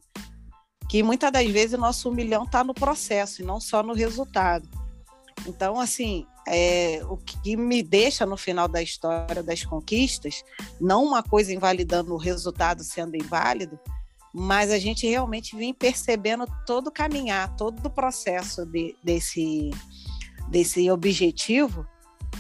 que 0.89 1.03
muitas 1.03 1.33
das 1.33 1.49
vezes 1.49 1.75
o 1.75 1.81
nosso 1.81 2.13
milhão 2.13 2.45
está 2.45 2.63
no 2.63 2.75
processo 2.75 3.41
e 3.41 3.45
não 3.45 3.59
só 3.61 3.83
no 3.83 3.95
resultado. 3.95 4.69
Então, 5.47 5.81
assim, 5.81 6.27
é, 6.47 7.01
o 7.09 7.17
que 7.17 7.57
me 7.57 7.83
deixa 7.83 8.27
no 8.27 8.37
final 8.37 8.69
da 8.69 8.83
história 8.83 9.43
das 9.43 9.65
conquistas, 9.65 10.45
não 10.81 11.05
uma 11.05 11.23
coisa 11.23 11.53
invalidando 11.53 12.13
o 12.13 12.19
resultado 12.19 12.85
sendo 12.85 13.17
inválido, 13.17 13.79
mas 14.35 14.71
a 14.71 14.79
gente 14.79 15.07
realmente 15.07 15.57
vem 15.57 15.73
percebendo 15.73 16.47
todo 16.67 16.89
o 16.89 16.93
caminhar, 16.93 17.55
todo 17.57 17.85
o 17.85 17.91
processo 17.91 18.65
de, 18.67 18.97
desse, 19.03 19.71
desse 20.49 20.91
objetivo 20.91 21.87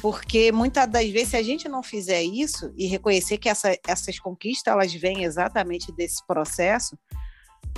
porque 0.00 0.50
muitas 0.50 0.88
das 0.88 1.09
vezes, 1.11 1.28
se 1.28 1.37
a 1.37 1.42
gente 1.42 1.68
não 1.68 1.83
fizer 1.83 2.22
isso 2.22 2.72
e 2.76 2.87
reconhecer 2.87 3.38
que 3.38 3.48
essa, 3.48 3.76
essas 3.87 4.18
conquistas 4.18 4.72
elas 4.72 4.92
vêm 4.92 5.24
exatamente 5.24 5.92
desse 5.92 6.26
processo, 6.26 6.96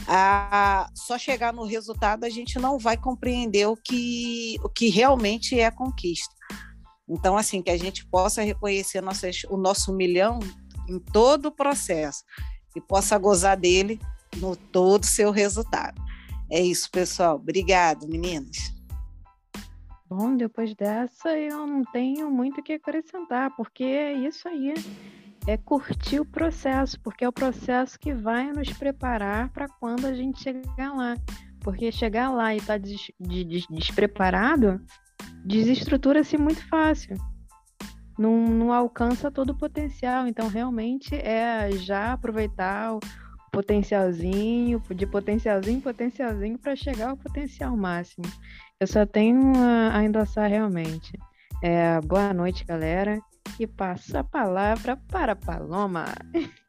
a, 0.07 0.88
só 0.94 1.18
chegar 1.18 1.53
no 1.53 1.64
resultado 1.64 2.24
a 2.24 2.31
gente 2.31 2.59
não 2.59 2.79
vai 2.79 2.96
compreender 2.96 3.66
o 3.66 3.77
que, 3.77 4.59
o 4.62 4.68
que 4.68 4.88
realmente 4.88 5.59
é 5.59 5.70
conquista. 5.70 6.35
Então, 7.09 7.37
assim, 7.37 7.61
que 7.62 7.70
a 7.70 7.77
gente 7.77 8.07
possa 8.07 8.42
reconhecer 8.42 9.00
nossas, 9.00 9.42
o 9.50 9.57
nosso 9.57 9.92
milhão 9.92 10.40
em 10.88 10.98
todo 10.98 11.46
o 11.46 11.53
processo 11.53 12.24
e 12.74 12.81
possa 12.81 13.18
gozar 13.18 13.59
dele 13.59 14.00
no 14.37 14.57
todo 14.57 15.03
o 15.03 15.07
seu 15.07 15.31
resultado. 15.31 16.00
É 16.50 16.61
isso, 16.61 16.90
pessoal. 16.90 17.37
Obrigado, 17.37 18.09
meninas. 18.09 18.74
Bom, 20.16 20.37
depois 20.37 20.72
dessa 20.77 21.37
eu 21.37 21.66
não 21.66 21.83
tenho 21.83 22.31
muito 22.31 22.61
o 22.61 22.62
que 22.62 22.74
acrescentar, 22.74 23.50
porque 23.57 23.83
é 23.83 24.12
isso 24.12 24.48
aí. 24.48 24.72
É 25.44 25.57
curtir 25.57 26.20
o 26.20 26.24
processo, 26.24 27.00
porque 27.00 27.24
é 27.24 27.29
o 27.29 27.33
processo 27.33 27.98
que 27.98 28.14
vai 28.14 28.53
nos 28.53 28.72
preparar 28.72 29.50
para 29.50 29.68
quando 29.68 30.07
a 30.07 30.14
gente 30.14 30.40
chegar 30.40 30.94
lá. 30.94 31.16
Porque 31.61 31.90
chegar 31.90 32.31
lá 32.31 32.55
e 32.55 32.59
estar 32.59 32.74
tá 32.74 32.79
des 32.79 33.11
des 33.18 33.66
despreparado 33.66 34.81
desestrutura-se 35.44 36.38
muito 36.38 36.64
fácil. 36.68 37.16
Não, 38.16 38.46
não 38.46 38.72
alcança 38.72 39.33
todo 39.33 39.50
o 39.50 39.59
potencial. 39.59 40.29
Então, 40.29 40.46
realmente 40.46 41.12
é 41.16 41.72
já 41.72 42.12
aproveitar 42.12 42.94
o 42.94 43.00
potencialzinho, 43.50 44.81
de 44.94 45.07
potencialzinho 45.07 45.81
potencialzinho 45.81 46.57
para 46.57 46.77
chegar 46.77 47.11
ao 47.11 47.16
potencial 47.16 47.77
máximo. 47.77 48.24
Eu 48.81 48.87
só 48.87 49.07
tenho 49.07 49.53
a, 49.57 49.99
a 49.99 50.05
endossar 50.05 50.51
realmente. 50.51 51.13
É, 51.63 52.01
boa 52.01 52.35
noite, 52.35 52.65
galera. 52.65 53.21
E 53.59 53.67
passo 53.67 54.19
a 54.19 54.25
palavra 54.25 54.97
para 55.09 55.37
Paloma. 55.37 56.07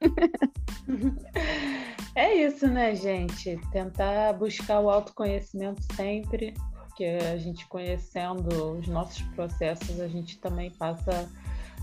é 2.15 2.35
isso, 2.35 2.67
né, 2.67 2.95
gente? 2.95 3.59
Tentar 3.71 4.33
buscar 4.33 4.81
o 4.81 4.89
autoconhecimento 4.89 5.81
sempre, 5.95 6.53
porque 6.77 7.05
a 7.05 7.37
gente 7.37 7.67
conhecendo 7.67 8.77
os 8.77 8.87
nossos 8.87 9.21
processos, 9.33 9.99
a 9.99 10.07
gente 10.07 10.37
também 10.37 10.69
passa 10.71 11.27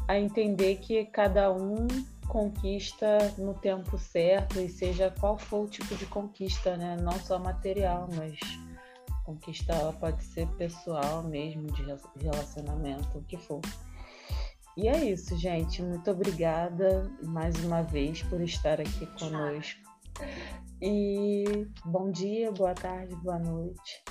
a 0.06 0.18
entender 0.18 0.76
que 0.76 1.04
cada 1.06 1.52
um 1.52 1.88
conquista 2.28 3.18
no 3.36 3.54
tempo 3.54 3.98
certo 3.98 4.60
e 4.60 4.68
seja 4.68 5.12
qual 5.20 5.36
for 5.36 5.64
o 5.64 5.68
tipo 5.68 5.94
de 5.96 6.06
conquista, 6.06 6.76
né? 6.76 6.96
Não 7.00 7.12
só 7.12 7.38
material, 7.38 8.08
mas 8.16 8.38
conquista 9.24 9.72
ela 9.72 9.92
pode 9.92 10.22
ser 10.24 10.46
pessoal 10.56 11.22
mesmo, 11.22 11.66
de 11.72 11.82
relacionamento, 12.22 13.18
o 13.18 13.22
que 13.24 13.36
for. 13.36 13.60
E 14.76 14.88
é 14.88 15.04
isso, 15.04 15.36
gente. 15.36 15.82
Muito 15.82 16.10
obrigada 16.10 17.10
mais 17.22 17.62
uma 17.64 17.82
vez 17.82 18.22
por 18.22 18.40
estar 18.40 18.80
aqui 18.80 19.06
conosco. 19.18 19.80
E 20.80 21.66
bom 21.84 22.10
dia, 22.10 22.50
boa 22.52 22.74
tarde, 22.74 23.14
boa 23.16 23.38
noite. 23.38 24.02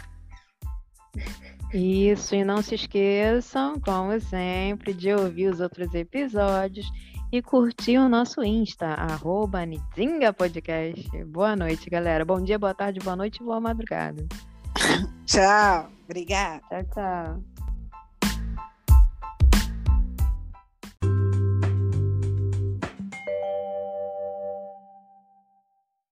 Isso, 1.73 2.35
e 2.35 2.43
não 2.43 2.61
se 2.61 2.75
esqueçam, 2.75 3.79
como 3.79 4.19
sempre, 4.19 4.93
de 4.93 5.13
ouvir 5.13 5.47
os 5.47 5.59
outros 5.59 5.93
episódios 5.93 6.85
e 7.31 7.41
curtir 7.41 7.97
o 7.97 8.09
nosso 8.09 8.43
Insta, 8.43 8.87
arroba 8.87 9.59
Podcast. 10.37 11.25
Boa 11.25 11.55
noite, 11.55 11.89
galera. 11.89 12.25
Bom 12.25 12.41
dia, 12.41 12.59
boa 12.59 12.73
tarde, 12.73 12.99
boa 12.99 13.15
noite, 13.15 13.41
boa 13.41 13.59
madrugada. 13.59 14.27
Tchau. 15.25 15.89
Obrigada. 16.07 16.61
Tchau, 16.69 16.83
tchau. 16.93 17.50